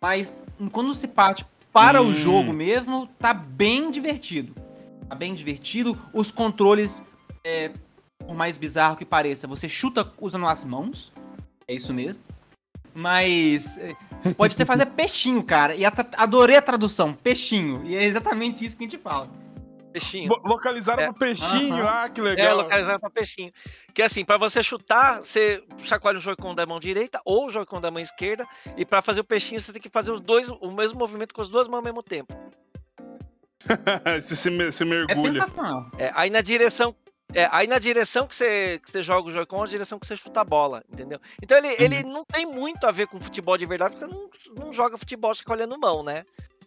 [0.00, 0.34] Mas
[0.72, 2.08] quando se parte para hum.
[2.08, 4.54] o jogo mesmo, tá bem divertido.
[5.08, 5.98] Tá bem divertido.
[6.12, 7.02] Os controles
[7.44, 7.72] é,
[8.26, 11.12] por mais bizarro que pareça, você chuta usando as mãos.
[11.66, 12.22] É isso mesmo.
[12.92, 15.74] Mas eh, você pode até fazer peixinho, cara.
[15.74, 17.84] E adorei a tradução, peixinho.
[17.84, 19.28] E é exatamente isso que a gente fala.
[19.92, 20.28] Peixinho.
[20.28, 21.06] Bo- Localizaram É.
[21.06, 21.88] pro peixinho, Aham.
[21.88, 22.56] ah, que É, legal.
[22.56, 23.52] localizado pra peixinho.
[23.92, 27.80] Que assim, pra você chutar, você chacoalha o Joy-Con da mão direita ou o Joy-Con
[27.80, 28.46] da mão esquerda.
[28.76, 31.42] E pra fazer o peixinho, você tem que fazer os dois, o mesmo movimento com
[31.42, 32.32] as duas mãos ao mesmo tempo.
[34.22, 35.32] você, se, se É mergulha.
[35.42, 35.90] sensacional.
[35.98, 36.94] É, aí na direção.
[37.32, 40.06] É, aí na direção que você, que você joga o Joy-Con, é a direção que
[40.06, 41.20] você chuta a bola, entendeu?
[41.42, 44.64] Então ele, ele não tem muito a ver com futebol de verdade, porque você não,
[44.66, 46.24] não joga futebol chacoalhando mão, né?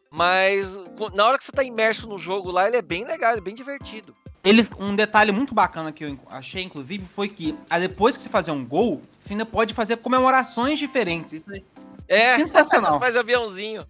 [0.10, 0.70] Mas
[1.14, 3.44] na hora que você tá imerso no jogo lá, ele é bem legal, ele é
[3.44, 4.16] bem divertido.
[4.44, 8.30] Ele, um detalhe muito bacana que eu achei, inclusive, foi que ah, depois que você
[8.30, 11.34] fazer um gol, você ainda pode fazer comemorações diferentes.
[11.34, 11.66] Isso aí.
[12.08, 13.00] É, Sensacional.
[13.00, 13.86] faz aviãozinho.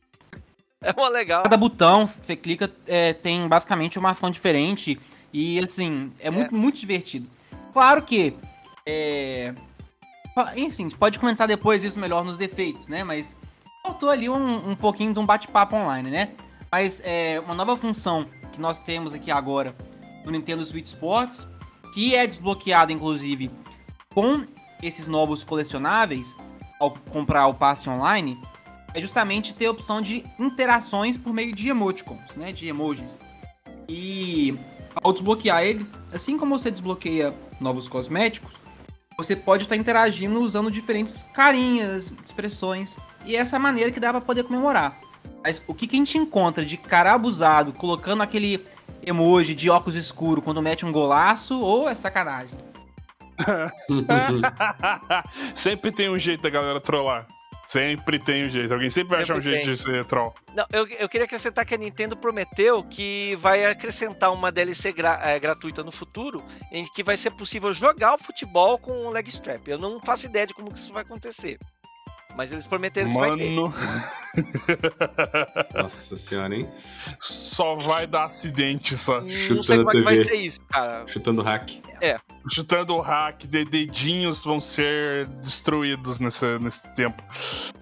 [0.82, 1.43] É uma legal.
[1.43, 4.99] Cada botão você clica é, tem basicamente uma ação diferente.
[5.31, 7.27] E assim, é muito, muito divertido.
[7.73, 8.33] Claro que.
[8.85, 9.53] É...
[10.55, 13.03] Enfim, a gente pode comentar depois isso melhor nos defeitos, né?
[13.03, 13.35] Mas
[13.83, 16.31] faltou ali um, um pouquinho de um bate-papo online, né?
[16.71, 19.75] Mas é uma nova função que nós temos aqui agora
[20.23, 21.47] no Nintendo Switch Sports,
[21.93, 23.49] que é desbloqueada inclusive
[24.13, 24.45] com
[24.81, 26.35] esses novos colecionáveis
[26.79, 28.39] ao comprar o passe online,
[28.93, 32.51] é justamente ter a opção de interações por meio de emoticons, né?
[32.51, 33.19] De emojis.
[33.87, 34.55] E
[35.03, 38.53] ao desbloquear ele, assim como você desbloqueia novos cosméticos,
[39.17, 42.97] você pode estar interagindo usando diferentes carinhas, expressões.
[43.25, 44.99] E essa é a maneira que dá pra poder comemorar.
[45.43, 48.63] Mas o que, que a gente encontra de cara abusado, colocando aquele
[49.01, 52.55] emoji de óculos escuro quando mete um golaço, ou é sacanagem?
[55.55, 57.27] sempre tem um jeito da galera trollar.
[57.67, 58.73] Sempre tem um jeito.
[58.73, 59.73] Alguém sempre vai achar um Sempre jeito tem.
[59.75, 60.34] de ser troll.
[60.56, 65.19] Não, eu, eu queria acrescentar que a Nintendo prometeu que vai acrescentar uma DLC gra-
[65.23, 69.27] eh, gratuita no futuro, em que vai ser possível jogar o futebol com o leg
[69.30, 69.67] strap.
[69.67, 71.58] Eu não faço ideia de como que isso vai acontecer.
[72.38, 73.50] Mas eles prometeram que vai ter.
[73.50, 73.73] Mano,
[75.73, 76.69] Nossa senhora, hein?
[77.19, 79.21] só vai dar acidente só.
[79.21, 80.23] Não Chutando sei como é que vai TV.
[80.30, 81.08] ser isso, cara.
[81.08, 81.69] Chutando hack.
[82.54, 87.23] Chutando o hack, de dedinhos vão ser destruídos nesse, nesse tempo.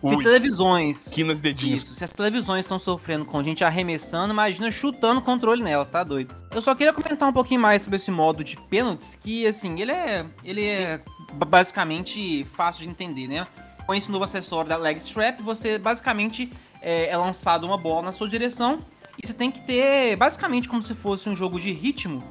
[0.02, 1.10] Ui, televisões.
[1.10, 1.84] quinas dedinhos.
[1.84, 6.04] Isso, se as televisões estão sofrendo com gente arremessando, imagina chutando o controle nela, tá
[6.04, 6.34] doido.
[6.52, 9.91] Eu só queria comentar um pouquinho mais sobre esse modo de pênaltis, que assim, ele
[9.91, 10.26] é.
[10.46, 11.02] Ele é
[11.34, 13.46] ba- basicamente fácil de entender, né?
[13.86, 18.12] Com esse novo acessório da Leg Strap, você basicamente é, é lançado uma bola na
[18.12, 18.80] sua direção
[19.21, 22.24] e você tem que ter, basicamente, como se fosse um jogo de ritmo,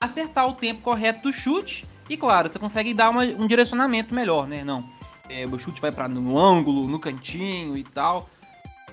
[0.00, 1.86] acertar o tempo correto do chute.
[2.10, 4.64] E claro, você consegue dar uma- um direcionamento melhor, né?
[4.64, 4.84] Não.
[5.28, 8.28] É, o chute vai para no ângulo, no cantinho e tal.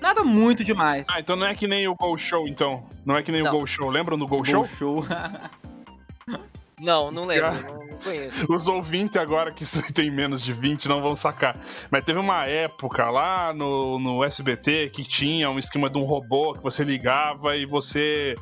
[0.00, 1.06] Nada muito demais.
[1.10, 2.82] Ah, então não é que nem o Gol Show, então.
[3.04, 3.50] Não é que nem Não.
[3.50, 3.88] o Gol Show.
[3.88, 4.66] Lembram do Gol Gol Show?
[4.66, 5.04] show.
[6.80, 8.46] Não, não lembro, não, não conheço.
[8.52, 11.58] Os ouvintes agora que tem menos de 20 não vão sacar.
[11.90, 16.54] Mas teve uma época lá no, no SBT que tinha um esquema de um robô
[16.54, 18.36] que você ligava e você,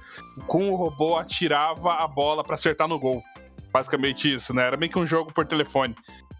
[0.48, 3.22] com o robô, atirava a bola pra acertar no gol.
[3.72, 4.66] Basicamente isso, né?
[4.66, 5.94] Era meio que um jogo por telefone.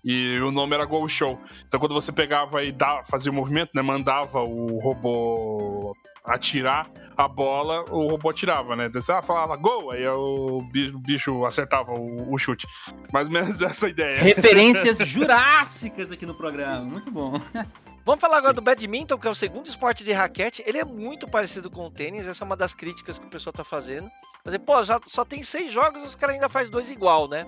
[0.04, 1.40] E o nome era Gol Show.
[1.66, 3.83] Então quando você pegava e dava, fazia o movimento, né?
[3.83, 8.87] Mandava o robô atirar a bola, o robô atirava, né?
[8.87, 12.66] Então você ah, falava gol, aí o bicho, o bicho acertava o, o chute.
[13.12, 14.22] Mais ou menos essa ideia.
[14.22, 16.84] Referências jurássicas aqui no programa.
[16.84, 17.38] Muito bom.
[18.04, 20.62] Vamos falar agora do badminton, que é o segundo esporte de raquete.
[20.66, 23.52] Ele é muito parecido com o tênis, essa é uma das críticas que o pessoal
[23.52, 24.10] tá fazendo.
[24.44, 27.46] Mas, pô, já só tem seis jogos e os caras ainda faz dois igual, né?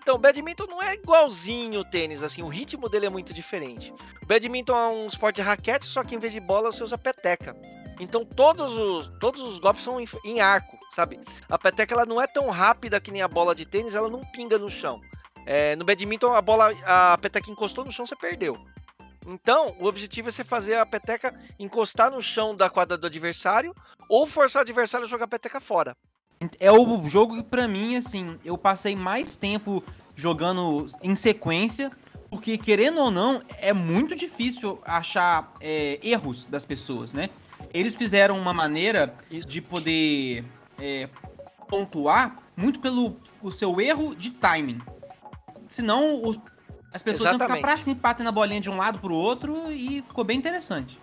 [0.00, 3.92] Então, o badminton não é igualzinho o tênis, assim, o ritmo dele é muito diferente.
[4.22, 6.96] O badminton é um esporte de raquete, só que em vez de bola você usa
[6.96, 7.54] peteca.
[8.00, 11.20] Então todos os, todos os golpes são em, em arco, sabe?
[11.48, 14.24] A peteca ela não é tão rápida que nem a bola de tênis, ela não
[14.32, 15.00] pinga no chão.
[15.46, 18.56] É, no badminton a bola, a peteca encostou no chão, você perdeu.
[19.26, 23.74] Então, o objetivo é você fazer a peteca encostar no chão da quadra do adversário
[24.08, 25.94] ou forçar o adversário a jogar a peteca fora.
[26.58, 29.84] É o jogo que, pra mim, assim, eu passei mais tempo
[30.16, 31.90] jogando em sequência,
[32.30, 37.28] porque, querendo ou não, é muito difícil achar é, erros das pessoas, né?
[37.72, 40.44] Eles fizeram uma maneira de poder
[40.78, 41.08] é,
[41.68, 44.80] pontuar muito pelo o seu erro de timing.
[45.68, 46.40] Senão, o-
[46.94, 47.60] as pessoas iam ficar Exatamente.
[47.60, 50.98] pra cima, batendo a bolinha de um lado pro outro, e ficou bem interessante.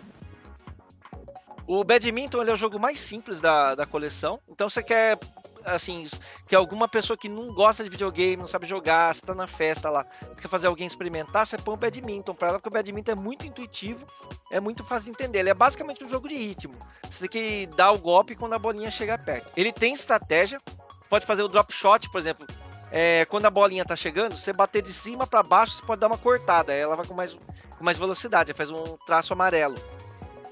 [1.66, 4.40] O badminton é o jogo mais simples da, da coleção.
[4.48, 5.18] Então você quer,
[5.66, 6.04] assim,
[6.46, 9.90] que alguma pessoa que não gosta de videogame, não sabe jogar, você tá na festa
[9.90, 10.04] lá,
[10.40, 13.46] quer fazer alguém experimentar, você põe o badminton pra ela, porque o badminton é muito
[13.46, 14.06] intuitivo,
[14.50, 15.40] é muito fácil de entender.
[15.40, 16.74] Ele é basicamente um jogo de ritmo.
[17.10, 19.50] Você tem que dar o golpe quando a bolinha chegar perto.
[19.56, 20.60] Ele tem estratégia,
[21.10, 22.46] pode fazer o drop shot, por exemplo.
[22.92, 26.06] É, quando a bolinha tá chegando, você bater de cima pra baixo, você pode dar
[26.06, 26.72] uma cortada.
[26.72, 29.76] Ela vai com mais, com mais velocidade, faz um traço amarelo.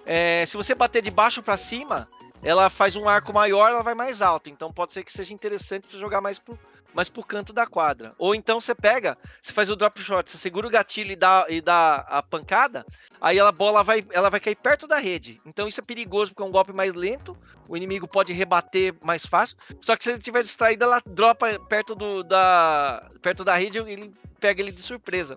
[0.04, 2.08] É, se você bater de baixo para cima,
[2.44, 4.50] ela faz um arco maior, ela vai mais alto.
[4.50, 6.58] Então pode ser que seja interessante para jogar mais pro,
[6.92, 8.12] mais pro canto da quadra.
[8.18, 11.46] Ou então você pega, você faz o drop shot, você segura o gatilho e dá,
[11.48, 12.84] e dá a pancada,
[13.18, 15.40] aí a bola vai, ela vai cair perto da rede.
[15.46, 17.34] Então isso é perigoso porque é um golpe mais lento,
[17.66, 19.56] o inimigo pode rebater mais fácil.
[19.80, 23.90] Só que se ele tiver distraído, ela dropa perto, do, da, perto da rede e
[23.90, 25.34] ele pega ele de surpresa.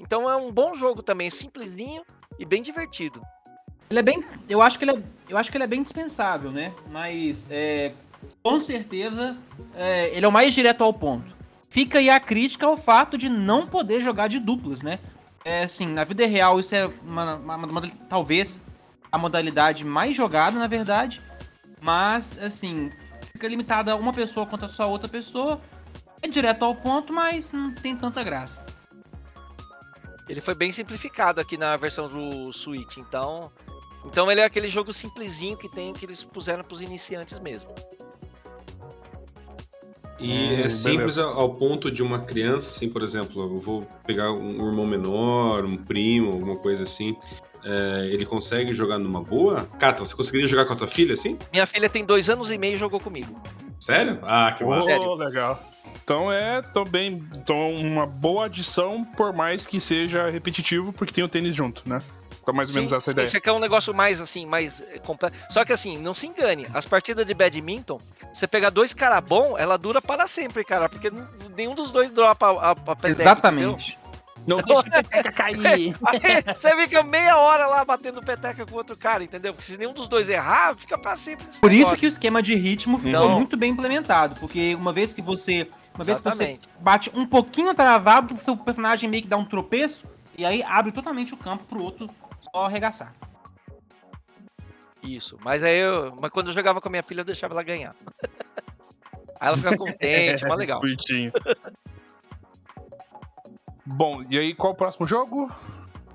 [0.00, 2.02] Então é um bom jogo também, simplesinho
[2.36, 3.22] e bem divertido.
[3.92, 4.24] Ele é bem.
[4.48, 6.72] Eu acho que ele é, eu acho que ele é bem dispensável, né?
[6.90, 7.92] Mas é,
[8.42, 9.34] com certeza
[9.74, 11.36] é, ele é o mais direto ao ponto.
[11.68, 14.98] Fica aí a crítica ao fato de não poder jogar de duplas, né?
[15.44, 18.58] É assim, na vida real isso é uma, uma, uma, talvez
[19.10, 21.20] a modalidade mais jogada, na verdade.
[21.78, 22.88] Mas, assim,
[23.32, 25.60] fica limitada a uma pessoa contra só outra pessoa.
[26.22, 28.64] É direto ao ponto, mas não tem tanta graça.
[30.28, 33.52] Ele foi bem simplificado aqui na versão do Switch, então.
[34.04, 37.70] Então ele é aquele jogo simplesinho que tem que eles puseram para os iniciantes mesmo.
[40.18, 41.24] E hum, é simples beleza.
[41.24, 45.76] ao ponto de uma criança, assim, por exemplo, eu vou pegar um irmão menor, um
[45.76, 47.16] primo, alguma coisa assim.
[47.64, 49.64] É, ele consegue jogar numa boa?
[49.78, 51.38] Cata, você conseguiria jogar com a tua filha assim?
[51.52, 53.40] Minha filha tem dois anos e meio e jogou comigo.
[53.78, 54.20] Sério?
[54.22, 55.00] Ah, que massa.
[55.00, 55.60] Oh, legal.
[56.04, 61.28] Então é também então, uma boa adição, por mais que seja repetitivo, porque tem o
[61.28, 62.02] tênis junto, né?
[62.42, 63.24] Então mais ou menos essa ideia.
[63.24, 65.36] Esse aqui é um negócio mais assim, mais eh, completo.
[65.48, 67.98] Só que assim, não se engane, as partidas de badminton,
[68.32, 71.10] você pegar dois cara bom, ela dura para sempre, cara, porque
[71.56, 73.92] nenhum dos dois dropa a, a, peteca, Exatamente.
[73.92, 74.02] Entendeu?
[74.44, 75.94] Não deixa a peteca cair.
[76.58, 79.52] você fica meia hora lá batendo peteca com outro cara, entendeu?
[79.52, 81.46] Porque se nenhum dos dois errar, fica pra sempre.
[81.60, 81.94] Por negócio.
[81.94, 83.30] isso que o esquema de ritmo ficou então...
[83.36, 84.34] muito bem implementado.
[84.40, 85.68] Porque uma vez que você.
[85.94, 86.58] Uma vez Exatamente.
[86.58, 90.04] que você bate um pouquinho travado, o seu personagem meio que dá um tropeço,
[90.36, 92.06] e aí abre totalmente o campo pro outro
[92.54, 93.14] só arregaçar.
[95.02, 95.38] Isso.
[95.42, 96.14] Mas aí eu.
[96.20, 97.94] Mas quando eu jogava com a minha filha, eu deixava ela ganhar.
[99.40, 100.80] aí ela ficava contente, mó legal.
[100.80, 101.32] Bonitinho.
[103.84, 105.50] Bom, e aí qual o próximo jogo?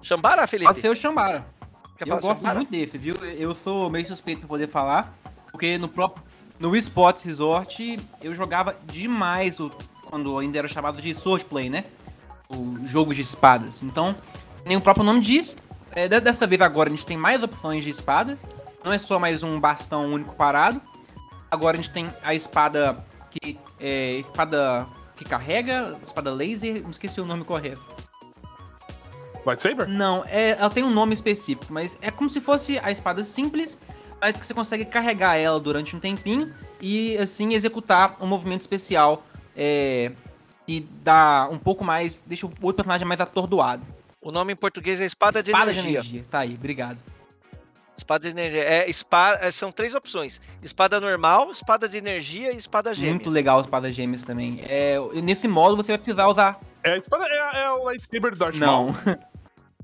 [0.01, 0.67] Chambara, Felipe?
[0.67, 1.45] Pode ser o Chambara.
[1.97, 3.15] Quer eu gosto muito desse, viu?
[3.15, 5.13] Eu sou meio suspeito pra poder falar,
[5.51, 6.23] porque no próprio
[6.59, 9.69] no Sports Resort eu jogava demais o,
[10.05, 11.83] quando ainda era chamado de Swordplay, né?
[12.49, 13.83] O jogo de espadas.
[13.83, 14.15] Então,
[14.65, 15.57] nem o próprio nome diz,
[15.95, 18.39] é, dessa vez agora a gente tem mais opções de espadas.
[18.83, 20.81] Não é só mais um bastão único parado.
[21.49, 27.19] Agora a gente tem a espada que é espada que carrega, espada laser, não esqueci
[27.19, 27.83] o nome correto.
[29.45, 29.87] Lightsaber?
[29.87, 33.79] Não, é, ela tem um nome específico, mas é como se fosse a espada simples,
[34.19, 39.23] mas que você consegue carregar ela durante um tempinho e assim executar um movimento especial
[39.55, 40.11] é,
[40.65, 43.85] que dá um pouco mais, deixa o outro personagem mais atordoado.
[44.27, 46.01] O nome em português é Espada, espada de, energia.
[46.01, 46.25] de Energia.
[46.29, 46.97] Tá aí, obrigado.
[47.95, 48.61] Espada de energia.
[48.61, 53.13] É, espada, é, são três opções: espada normal, espada de energia e espada gêmeas.
[53.13, 54.59] Muito legal a espada gêmeas também.
[54.67, 56.59] É, nesse modo você vai precisar usar.
[56.83, 58.93] É a espada é, é o lightsaber do Darth Não.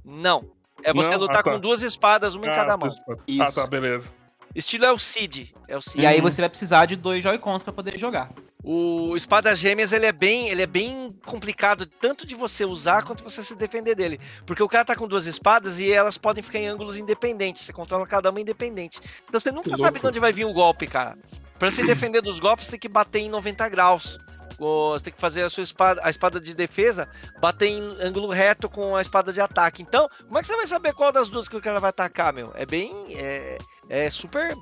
[0.04, 0.44] Não.
[0.84, 1.20] É você Não?
[1.20, 1.52] lutar ah, tá.
[1.54, 2.90] com duas espadas, uma ah, em cada mão.
[3.26, 3.42] Isso.
[3.42, 4.12] Ah, tá, beleza.
[4.54, 5.56] Estilo é o Cid.
[5.70, 6.02] É o Cid.
[6.02, 8.30] E aí você vai precisar de dois Joy-Cons para poder jogar.
[8.64, 13.22] O Espada Gêmeas ele é bem, ele é bem complicado tanto de você usar quanto
[13.22, 16.60] você se defender dele, porque o cara tá com duas espadas e elas podem ficar
[16.60, 19.02] em ângulos independentes, você controla cada uma independente.
[19.28, 21.18] Então você nunca sabe de onde vai vir o golpe, cara.
[21.60, 24.18] Para se defender dos golpes, tem que bater em 90 graus.
[24.58, 27.08] Você tem que fazer a sua espada, a espada de defesa,
[27.42, 29.82] bater em ângulo reto com a espada de ataque.
[29.82, 32.32] Então, como é que você vai saber qual das duas que o cara vai atacar,
[32.32, 32.52] meu?
[32.56, 33.58] É bem, é,
[33.90, 34.56] é super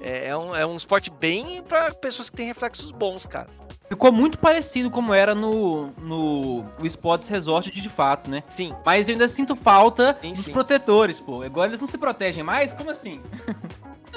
[0.00, 3.48] é, é, um, é um esporte bem para pessoas que têm reflexos bons, cara.
[3.88, 8.42] Ficou muito parecido como era no, no o Sports Resort de, de fato, né?
[8.46, 8.74] Sim.
[8.84, 10.52] Mas eu ainda sinto falta sim, dos sim.
[10.52, 11.42] protetores, pô.
[11.42, 12.70] Agora eles não se protegem mais?
[12.72, 13.20] Como assim?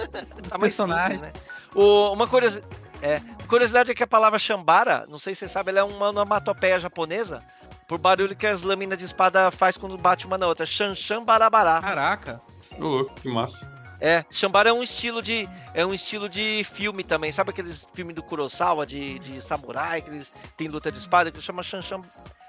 [0.49, 1.21] tá mais personagens.
[1.21, 1.41] Simples, né?
[1.73, 2.67] O, uma curiosidade,
[3.01, 6.09] é, curiosidade é que a palavra Shambara, não sei se você sabe, ela é uma
[6.09, 7.41] onomatopeia japonesa
[7.87, 10.65] por barulho que as lâminas de espada faz quando bate uma na outra.
[10.65, 11.79] Shan, shan, barabará.
[11.79, 12.41] Caraca.
[12.77, 13.80] Ô, louco, que massa.
[14.01, 17.31] É, Shambara é um estilo de é um estilo de filme também.
[17.31, 21.39] Sabe aqueles filmes do Kurosawa de, de samurai, que eles têm luta de espada, que
[21.39, 22.01] chama Sham, Sham,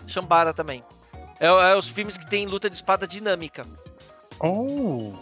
[0.09, 0.83] Shambara também.
[1.39, 3.67] É, é, os filmes que tem luta de espada dinâmica.
[4.41, 5.13] Oh.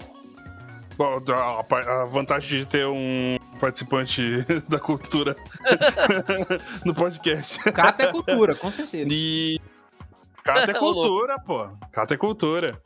[1.01, 5.35] A, a vantagem de ter um participante da cultura
[6.85, 7.59] no podcast.
[7.73, 9.09] Cata é cultura, com certeza.
[9.11, 9.59] E
[10.45, 11.69] Cata é cultura, pô.
[11.91, 12.81] Cata é cultura.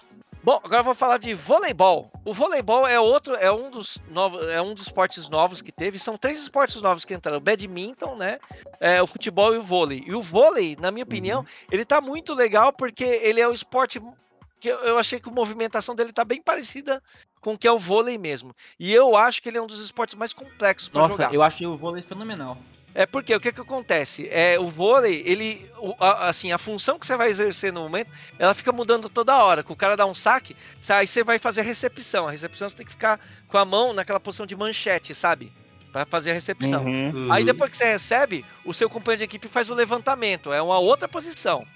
[0.45, 2.13] Bom, agora eu vou falar de voleibol.
[2.23, 5.99] O voleibol é outro, é um dos novos, é um dos esportes novos que teve.
[5.99, 8.39] São três esportes novos que entraram: o badminton, né?
[8.79, 10.05] É, o futebol e o vôlei.
[10.07, 11.47] E o vôlei, na minha opinião, uhum.
[11.73, 13.99] ele tá muito legal porque ele é o esporte
[14.61, 17.03] que eu, achei que a movimentação dele tá bem parecida
[17.41, 18.55] com o que é o vôlei mesmo.
[18.79, 21.35] E eu acho que ele é um dos esportes mais complexos Nossa, jogar.
[21.35, 22.59] eu achei o vôlei fenomenal.
[22.95, 24.29] É porque o que que acontece?
[24.31, 28.13] É, o vôlei, ele, o- a- assim, a função que você vai exercer no momento,
[28.39, 29.65] ela fica mudando toda hora.
[29.65, 32.29] Que o cara dá um saque, sa- aí você vai fazer a recepção.
[32.29, 33.19] A recepção você tem que ficar
[33.49, 35.53] com a mão naquela posição de manchete, sabe?
[35.93, 36.85] Pra fazer a recepção.
[36.85, 37.33] Uhum.
[37.33, 40.79] Aí depois que você recebe, o seu companheiro de equipe faz o levantamento, é uma
[40.79, 41.67] outra posição.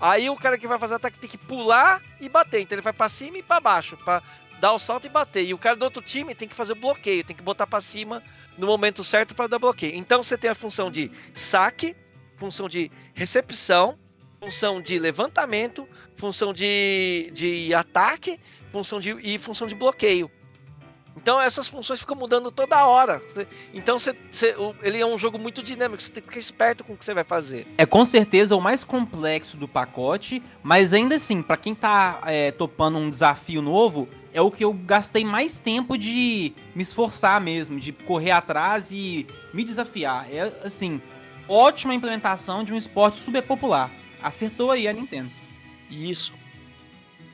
[0.00, 2.82] Aí o cara que vai fazer o ataque tem que pular e bater, então ele
[2.82, 4.22] vai pra cima e pra baixo, pra
[4.60, 5.44] dar o salto e bater.
[5.44, 7.80] E o cara do outro time tem que fazer o bloqueio, tem que botar pra
[7.80, 8.22] cima
[8.58, 9.94] no momento certo pra dar bloqueio.
[9.96, 11.96] Então você tem a função de saque,
[12.36, 13.96] função de recepção,
[14.40, 18.38] função de levantamento, função de, de ataque,
[18.72, 20.30] função de e função de bloqueio.
[21.16, 23.20] Então essas funções ficam mudando toda hora.
[23.74, 26.92] Então você, você- ele é um jogo muito dinâmico, você tem que ficar esperto com
[26.92, 27.66] o que você vai fazer.
[27.76, 32.52] É com certeza o mais complexo do pacote, mas ainda assim, pra quem tá é,
[32.52, 37.78] topando um desafio novo, é o que eu gastei mais tempo de me esforçar mesmo,
[37.80, 40.30] de correr atrás e me desafiar.
[40.32, 41.00] É assim,
[41.48, 43.90] ótima implementação de um esporte super popular.
[44.22, 45.30] Acertou aí a Nintendo.
[45.90, 46.34] Isso.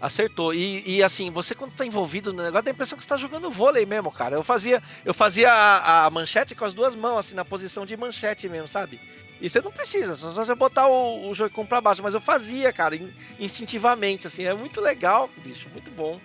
[0.00, 0.52] Acertou.
[0.52, 3.16] E, e, assim, você quando tá envolvido no negócio, dá a impressão que você tá
[3.16, 4.34] jogando vôlei mesmo, cara.
[4.34, 7.96] Eu fazia, eu fazia a, a manchete com as duas mãos, assim, na posição de
[7.96, 9.00] manchete mesmo, sabe?
[9.40, 12.02] E você não precisa, só você botar o, o Joy-Con pra baixo.
[12.02, 14.44] Mas eu fazia, cara, in- instintivamente, assim.
[14.44, 16.20] É muito legal, bicho, muito bom.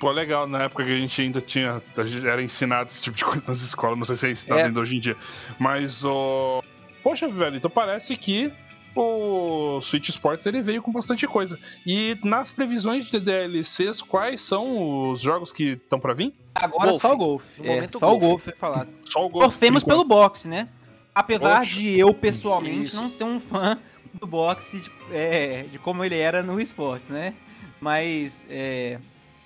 [0.00, 1.82] Pô, legal, na época que a gente ainda tinha.
[1.96, 4.60] A gente era ensinado esse tipo de coisa nas escolas, não sei se é ensinado
[4.62, 4.64] É.
[4.64, 5.16] ainda hoje em dia.
[5.58, 6.62] Mas, o.
[7.02, 8.52] Poxa, velho, então parece que
[8.96, 11.58] o Switch Sports ele veio com bastante coisa.
[11.86, 16.34] E nas previsões de DLCs, quais são os jogos que estão pra vir?
[16.54, 17.00] Agora Golfe.
[17.06, 17.60] só o golfe.
[17.62, 18.26] No É, momento, só o golfe.
[18.26, 18.88] golfe é falado.
[19.08, 19.44] Só o Golf.
[19.44, 20.68] Torcemos pelo boxe, né?
[21.14, 21.74] Apesar Oxe.
[21.74, 23.00] de eu, pessoalmente, Isso.
[23.00, 23.78] não ser um fã
[24.14, 27.34] do boxe, de, é, de como ele era no esportes, né?
[27.80, 28.98] Mas, é,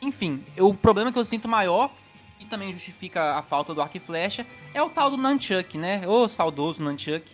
[0.04, 1.90] enfim, o problema que eu sinto maior,
[2.38, 6.02] e também justifica a falta do arco e flecha, é o tal do Nunchuck, né?
[6.06, 7.24] O saudoso Nunchuck.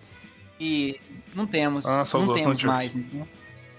[0.59, 1.01] E
[1.35, 2.66] não temos, Ah, não temos Nunchuck.
[2.66, 2.95] mais.
[2.95, 3.27] Então,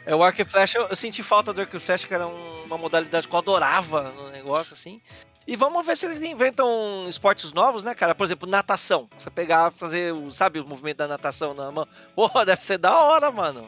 [0.04, 2.64] É, o arco e flecha, eu, senti falta do arco e flecha, que era um-
[2.66, 5.00] uma modalidade que eu adorava no negócio, assim.
[5.48, 8.16] E vamos ver se eles inventam esportes novos, né, cara?
[8.16, 9.08] Por exemplo, natação.
[9.16, 11.88] Você pegar, fazer, o, sabe, o movimento da natação na mão.
[12.16, 13.68] Porra, deve ser da hora, mano.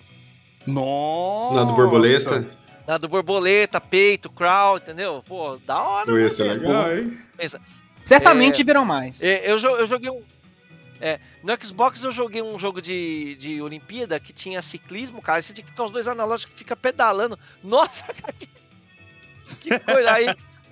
[0.66, 1.56] Nossa!
[1.56, 2.48] Na do borboleta.
[2.86, 5.24] Na do borboleta, peito, crawl, entendeu?
[5.26, 6.12] Pô, da hora.
[6.12, 6.68] Né, ser mesmo.
[6.68, 7.18] legal, hein?
[8.04, 9.22] certamente virão mais.
[9.22, 10.24] É, Eu, eu joguei um.
[11.00, 15.42] É, no Xbox eu joguei um jogo de, de Olimpíada que tinha ciclismo, cara.
[15.42, 17.38] Você tinha que ficar os dois analógicos que fica pedalando.
[17.64, 18.48] Nossa, cara, que,
[19.62, 20.14] que coisa.
[20.14, 20.28] Aí,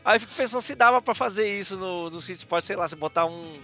[0.06, 2.88] aí eu fico pensando se dava pra fazer isso no, no Street Sport, sei lá,
[2.88, 3.60] você botar um,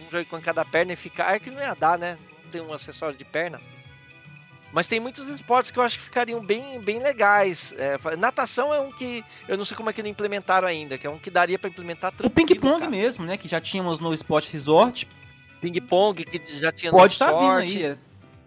[0.00, 1.34] um Joy-Con em cada perna e ficar.
[1.34, 2.18] É que não ia dar, né?
[2.44, 3.60] Não tem um acessório de perna.
[4.72, 7.74] Mas tem muitos esportes que eu acho que ficariam bem, bem legais.
[7.76, 11.06] É, natação é um que eu não sei como é que não implementaram ainda, que
[11.06, 13.36] é um que daria pra implementar O ping-pong mesmo, né?
[13.36, 15.06] Que já tínhamos no Sport Resort,
[15.60, 17.84] Ping-pong, que já tinha no Pode estar vindo Resort.
[17.86, 17.98] aí.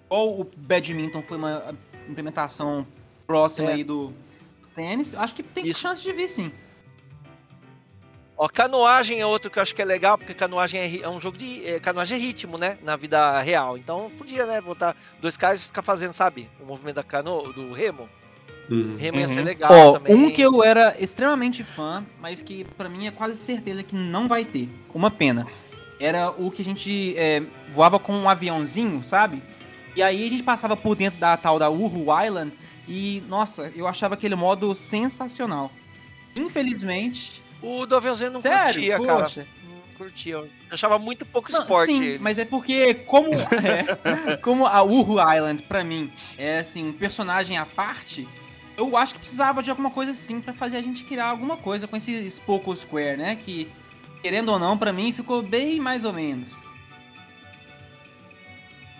[0.08, 1.76] Igual o badminton foi uma
[2.10, 2.86] implementação
[3.28, 3.74] próxima É.
[3.76, 4.14] aí do
[4.76, 5.80] tênis, acho que tem Isso.
[5.80, 6.52] chance de vir sim.
[8.38, 11.22] Ó, canoagem é outro que eu acho que é legal, porque canoagem é, é um
[11.22, 11.66] jogo de.
[11.66, 12.78] é, canoagem é ritmo, né?
[12.84, 13.78] Na vida real.
[13.78, 14.60] Então podia, né?
[14.60, 16.50] Botar dois caras e ficar fazendo, sabe?
[16.62, 18.10] O movimento da cano, do remo.
[18.70, 18.96] Uhum.
[18.98, 19.46] Remo ia ser Uhum.
[19.46, 20.14] legal Ó, também.
[20.16, 24.28] um que eu era extremamente fã, mas que pra mim é quase certeza que não
[24.28, 24.68] vai ter.
[24.94, 25.48] Uma pena.
[26.00, 29.42] Era o que a gente é, voava com um aviãozinho, sabe?
[29.96, 32.52] E aí a gente passava por dentro da tal da Uhu Island
[32.86, 35.72] e, nossa, eu achava aquele modo sensacional.
[36.36, 37.45] Infelizmente.
[37.66, 38.66] O do aviãozinho eu não Sério?
[38.74, 39.24] curtia, cara.
[39.24, 39.48] Poxa.
[39.64, 40.34] Não curtia.
[40.36, 42.20] Eu achava muito pouco Não, esporte Sim, ele.
[42.20, 47.58] mas é porque como é, como a Uhu Island pra mim é assim um personagem
[47.58, 48.28] à parte,
[48.78, 51.88] eu acho que precisava de alguma coisa assim pra fazer a gente criar alguma coisa
[51.88, 53.36] com esse Spoco Square, né?
[53.36, 53.68] Que
[54.22, 56.50] querendo ou não, pra mim ficou bem mais ou menos.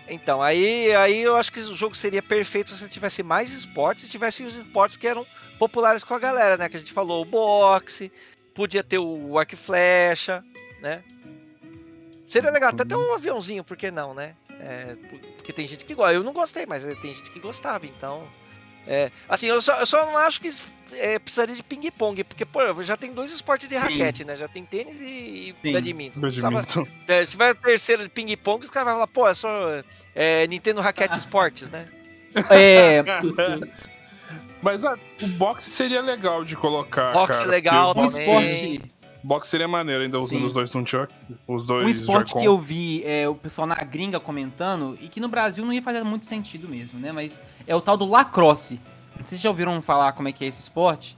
[0.08, 4.10] Então, aí, aí eu acho que o jogo seria perfeito se tivesse mais esportes e
[4.10, 5.26] tivesse os esportes que eram
[5.58, 6.68] populares com a galera, né?
[6.68, 8.12] Que a gente falou, o boxe,
[8.56, 10.42] podia ter o arco e flecha,
[10.80, 11.04] né?
[12.26, 14.34] Seria legal até ter um aviãozinho, por que não, né?
[14.58, 16.14] É, por- porque tem gente que gosta.
[16.14, 18.26] Eu não gostei, mas tem gente que gostava, então.
[18.88, 20.48] É, assim, eu só, eu só não acho que
[20.92, 23.80] é, precisaria de ping-pong, porque, pô, já tem dois esportes de Sim.
[23.80, 24.36] raquete, né?
[24.36, 26.20] Já tem tênis e, e badminton.
[27.08, 29.82] É, se tiver terceiro de ping-pong, os caras vão falar, pô, é só
[30.14, 31.88] é, Nintendo Raquete Esportes, né?
[32.50, 33.02] É,
[34.62, 37.12] Mas ah, o boxe seria legal de colocar.
[37.12, 38.74] Boxe cara, é legal porque o boxe- também.
[38.74, 40.44] esporte, Boxe seria maneiro, ainda usando Sim.
[40.46, 41.12] os dois Nunchuck.
[41.48, 45.18] Os dois um esporte que eu vi é, o pessoal na gringa comentando e que
[45.18, 47.10] no Brasil não ia fazer muito sentido mesmo, né?
[47.10, 48.78] Mas é o tal do lacrosse.
[49.24, 51.16] Vocês já ouviram falar como é que é esse esporte?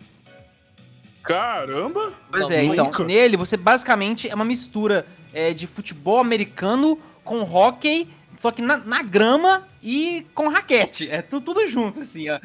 [1.22, 2.12] Caramba!
[2.30, 3.05] Pois é, então, nunca.
[3.05, 8.09] nele você basicamente é uma mistura é, de futebol americano com hockey,
[8.41, 11.11] só que na, na grama e com raquete.
[11.11, 12.39] É tu- tudo junto, assim, ó.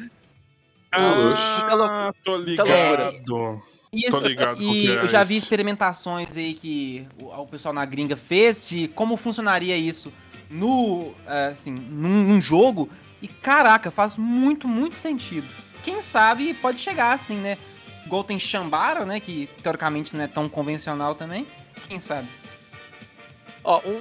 [0.96, 3.60] Ah, tô ligado.
[3.92, 7.46] Isso, ligado com o e que é eu já vi experimentações aí que o, o
[7.46, 10.12] pessoal na gringa fez de como funcionaria isso
[10.50, 12.90] no, é, assim, num, num jogo.
[13.22, 15.46] E caraca, faz muito, muito sentido.
[15.82, 17.56] Quem sabe pode chegar assim, né?
[18.04, 19.20] Igual tem Shambara, né?
[19.20, 21.46] Que teoricamente não é tão convencional também.
[21.88, 22.28] Quem sabe?
[23.62, 24.00] Ó, um,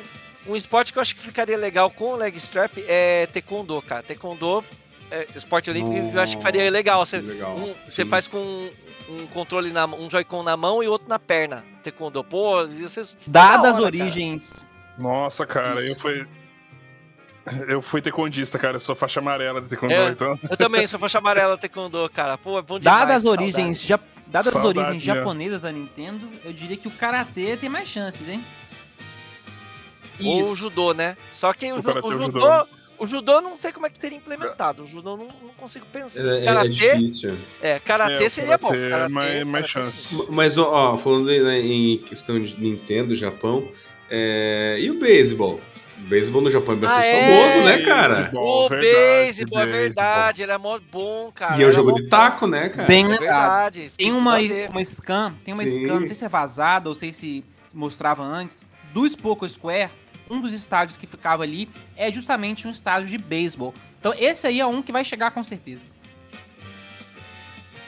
[0.52, 4.04] um esporte que eu acho que ficaria legal com o leg strap é taekwondo, cara.
[4.04, 4.64] Taekwondo,
[5.12, 7.06] é, esporte olímpico, eu acho que faria legal.
[7.06, 7.56] Você, legal.
[7.56, 8.72] um- você faz com um,
[9.10, 11.64] um controle, na, um Joy-Con na mão e outro na perna.
[11.84, 14.66] Taekwondo, pô, isso é Dadas da as hora, origens.
[14.98, 16.26] Nossa, cara, eu fui.
[17.68, 18.78] Eu fui taekwondista, cara.
[18.78, 20.10] Eu sou faixa amarela de taekwondo, É.
[20.10, 20.40] então.
[20.50, 22.38] Eu também sou faixa amarela Taekwondo, cara.
[22.38, 23.00] Pô, é bom demais.
[23.00, 25.20] Dadas origens, ja, dadas as Saudade origens mesmo.
[25.20, 28.46] japonesas da Nintendo, eu diria que o karatê tem mais chances, hein?
[30.24, 30.56] Ou o Isso.
[30.56, 31.18] judô, né?
[31.32, 31.82] Só que o, o o
[32.12, 32.68] judô, judô.
[33.04, 34.84] O judô não sei como é que teria implementado.
[34.84, 36.22] O judô eu não, não consigo pensar.
[36.26, 37.38] É, é- é karatê, difícil.
[37.62, 38.70] é, karatê É, o seria bom.
[38.70, 40.16] karatê é mais- mais chance.
[40.16, 40.28] sim.
[40.30, 43.68] Mas, ó, falando né, em questão de Nintendo, Japão,
[44.10, 45.60] é, e o beisebol?
[45.98, 47.28] O beisebol no Japão é bastante Ah, é?
[47.28, 48.08] famoso, né, cara?
[48.16, 48.66] Beisebol.
[48.66, 51.58] O verdade, beisebol, é verdade, era mó bom, cara.
[51.58, 52.10] E é um era jogo de bom.
[52.10, 52.88] taco, né, cara?
[52.88, 53.20] Bem É lembrado.
[53.40, 53.92] verdade.
[53.98, 54.38] Tem tudo uma,
[54.70, 55.84] uma scan, tem uma Sim.
[55.86, 59.90] scan, não sei se é vazada ou sei se mostrava antes, do Spoco Square,
[60.30, 63.74] um dos estádios que ficava ali é justamente um estádio de beisebol.
[64.00, 65.82] Então esse aí é um que vai chegar com certeza.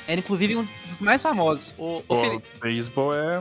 [0.08, 1.74] Era inclusive um dos mais famosos.
[1.78, 3.40] O, o, Felipe, beisebol é.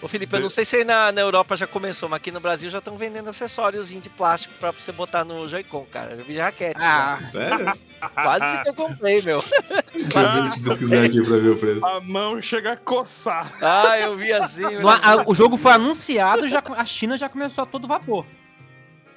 [0.00, 2.38] O Felipe, eu não sei se aí na, na Europa já começou, mas aqui no
[2.40, 6.14] Brasil já estão vendendo acessórios de plástico pra você botar no Joy-Con, cara.
[6.14, 6.80] Eu vi de raquete.
[6.80, 7.72] Ah, Sério?
[8.14, 9.42] Quase que eu comprei, meu.
[9.92, 11.84] Deixa eu pesquisar aqui pra ver o preço.
[11.84, 13.52] A mão chega a coçar.
[13.60, 14.62] Ah, eu vi assim.
[14.78, 18.24] no- a- o jogo foi anunciado, já, a China já começou a todo vapor.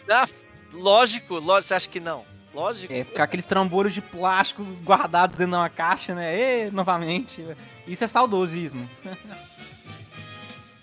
[0.09, 0.27] Ah,
[0.73, 2.25] lógico, lógico, você acha que não?
[2.53, 2.91] Lógico.
[2.91, 6.65] É, ficar aqueles trambolhos de plástico guardados dentro de uma caixa, né?
[6.67, 7.45] E, novamente.
[7.87, 8.89] Isso é saudosismo.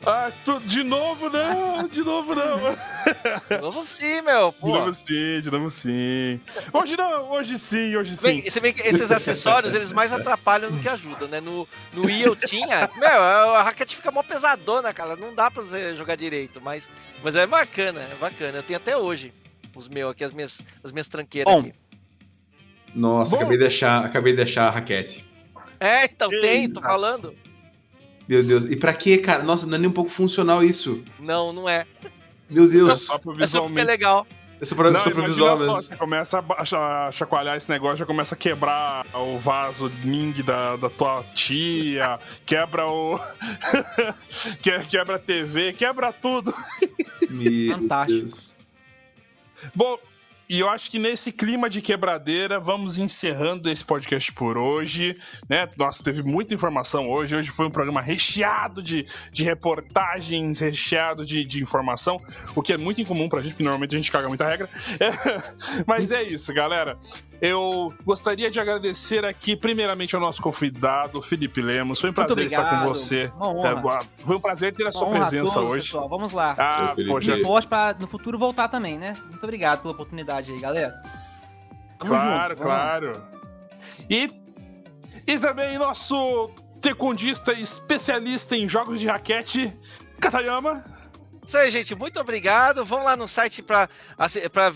[0.06, 2.58] Ah, tu, de novo não, de novo não.
[3.48, 4.52] De novo sim, meu.
[4.52, 4.78] De Pô.
[4.78, 6.40] novo sim, de novo sim.
[6.72, 8.48] Hoje não, hoje sim, hoje Bem, sim.
[8.48, 11.40] você vê que esses acessórios, eles mais atrapalham do que ajudam, né?
[11.40, 15.62] No, no Wii eu tinha, meu, a raquete fica mó pesadona, cara, não dá pra
[15.62, 16.88] você jogar direito, mas,
[17.22, 18.58] mas é bacana, é bacana.
[18.58, 19.34] Eu tenho até hoje
[19.74, 21.60] os meus aqui, as minhas, as minhas tranqueiras Bom.
[21.60, 21.74] aqui.
[22.94, 23.36] Nossa, Bom.
[23.36, 25.26] acabei de achar, acabei de achar a raquete.
[25.80, 26.82] É, então tem, tô Eita.
[26.82, 27.36] falando.
[28.28, 29.42] Meu Deus, e pra quê, cara?
[29.42, 31.02] Nossa, não é nem um pouco funcional isso.
[31.18, 31.86] Não, não é.
[32.50, 34.26] Meu É Deus, só pro É só porque é legal.
[34.60, 35.82] é só pra, Não, só pra visual só, mesmo.
[35.82, 40.90] você começa a chacoalhar esse negócio, já começa a quebrar o vaso Ming da, da
[40.90, 43.18] tua tia, quebra o.
[44.62, 46.54] que- quebra a TV, quebra tudo.
[47.72, 48.56] Fantástico.
[49.74, 49.98] Bom,
[50.48, 55.14] e eu acho que nesse clima de quebradeira, vamos encerrando esse podcast por hoje,
[55.48, 55.68] né?
[55.78, 57.36] Nossa, teve muita informação hoje.
[57.36, 62.18] Hoje foi um programa recheado de, de reportagens, recheado de, de informação,
[62.54, 64.68] o que é muito incomum pra gente, porque normalmente a gente caga muita regra.
[64.98, 66.98] É, mas é isso, galera.
[67.40, 72.00] Eu gostaria de agradecer aqui, primeiramente, ao nosso convidado, Felipe Lemos.
[72.00, 73.30] Foi um prazer estar com você.
[73.36, 74.00] Uma honra.
[74.00, 75.86] É, Foi um prazer ter a sua presença todos, hoje.
[75.86, 76.08] pessoal.
[76.08, 76.56] Vamos lá.
[76.58, 79.16] Ah, Eu, poxa, e pra no futuro voltar também, né?
[79.28, 81.00] Muito obrigado pela oportunidade aí, galera.
[81.98, 83.22] Tamo Claro, junto, claro.
[84.10, 84.30] E,
[85.26, 89.76] e também nosso tecondista especialista em jogos de raquete,
[90.20, 90.84] Katayama.
[91.48, 91.94] Isso aí, gente.
[91.94, 92.84] Muito obrigado.
[92.84, 93.88] Vão lá no site para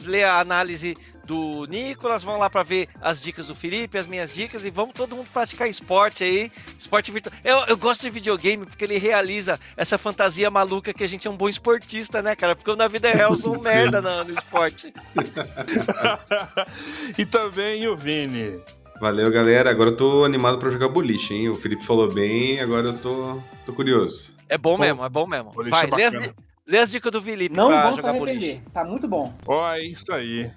[0.07, 0.97] ler a análise
[1.27, 2.23] do Nicolas.
[2.23, 4.65] Vão lá para ver as dicas do Felipe, as minhas dicas.
[4.65, 6.51] E vamos todo mundo praticar esporte aí.
[6.79, 7.35] Esporte virtual.
[7.45, 11.31] Eu, eu gosto de videogame porque ele realiza essa fantasia maluca que a gente é
[11.31, 12.57] um bom esportista, né, cara?
[12.57, 14.95] Porque eu na vida real sou um merda no, no esporte.
[17.19, 18.63] e também o Vini.
[18.99, 19.71] Valeu, galera.
[19.71, 21.51] Agora eu tô animado pra jogar boliche, hein?
[21.51, 24.33] O Felipe falou bem, agora eu tô, tô curioso.
[24.49, 25.51] É bom Bom, mesmo, é bom mesmo.
[25.51, 26.35] boliche Vai, é lê as,
[26.73, 28.35] lê as dicas do Felipe Não pra se jogar arrepender.
[28.35, 28.61] boliche.
[28.73, 29.33] Tá muito bom.
[29.47, 30.51] Ó, é isso aí.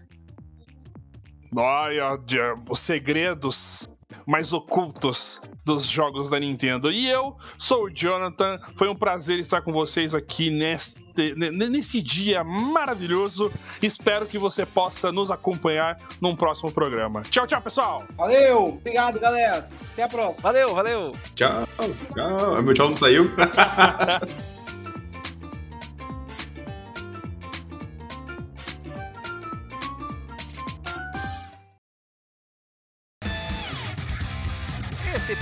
[1.55, 2.37] Olha, de-
[2.69, 3.87] os segredos
[4.25, 6.91] mais ocultos dos jogos da Nintendo.
[6.91, 8.59] E eu sou o Jonathan.
[8.75, 11.01] Foi um prazer estar com vocês aqui neste,
[11.35, 13.51] ne- nesse dia maravilhoso.
[13.81, 17.21] Espero que você possa nos acompanhar num próximo programa.
[17.29, 18.03] Tchau, tchau, pessoal!
[18.15, 18.67] Valeu!
[18.79, 19.67] Obrigado, galera.
[19.93, 20.41] Até a próxima.
[20.41, 21.11] Valeu, valeu.
[21.35, 21.67] Tchau,
[22.13, 22.61] tchau.
[22.61, 23.31] Meu tchau não saiu?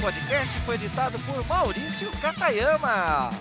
[0.03, 3.31] podcast foi editado por Maurício Katayama.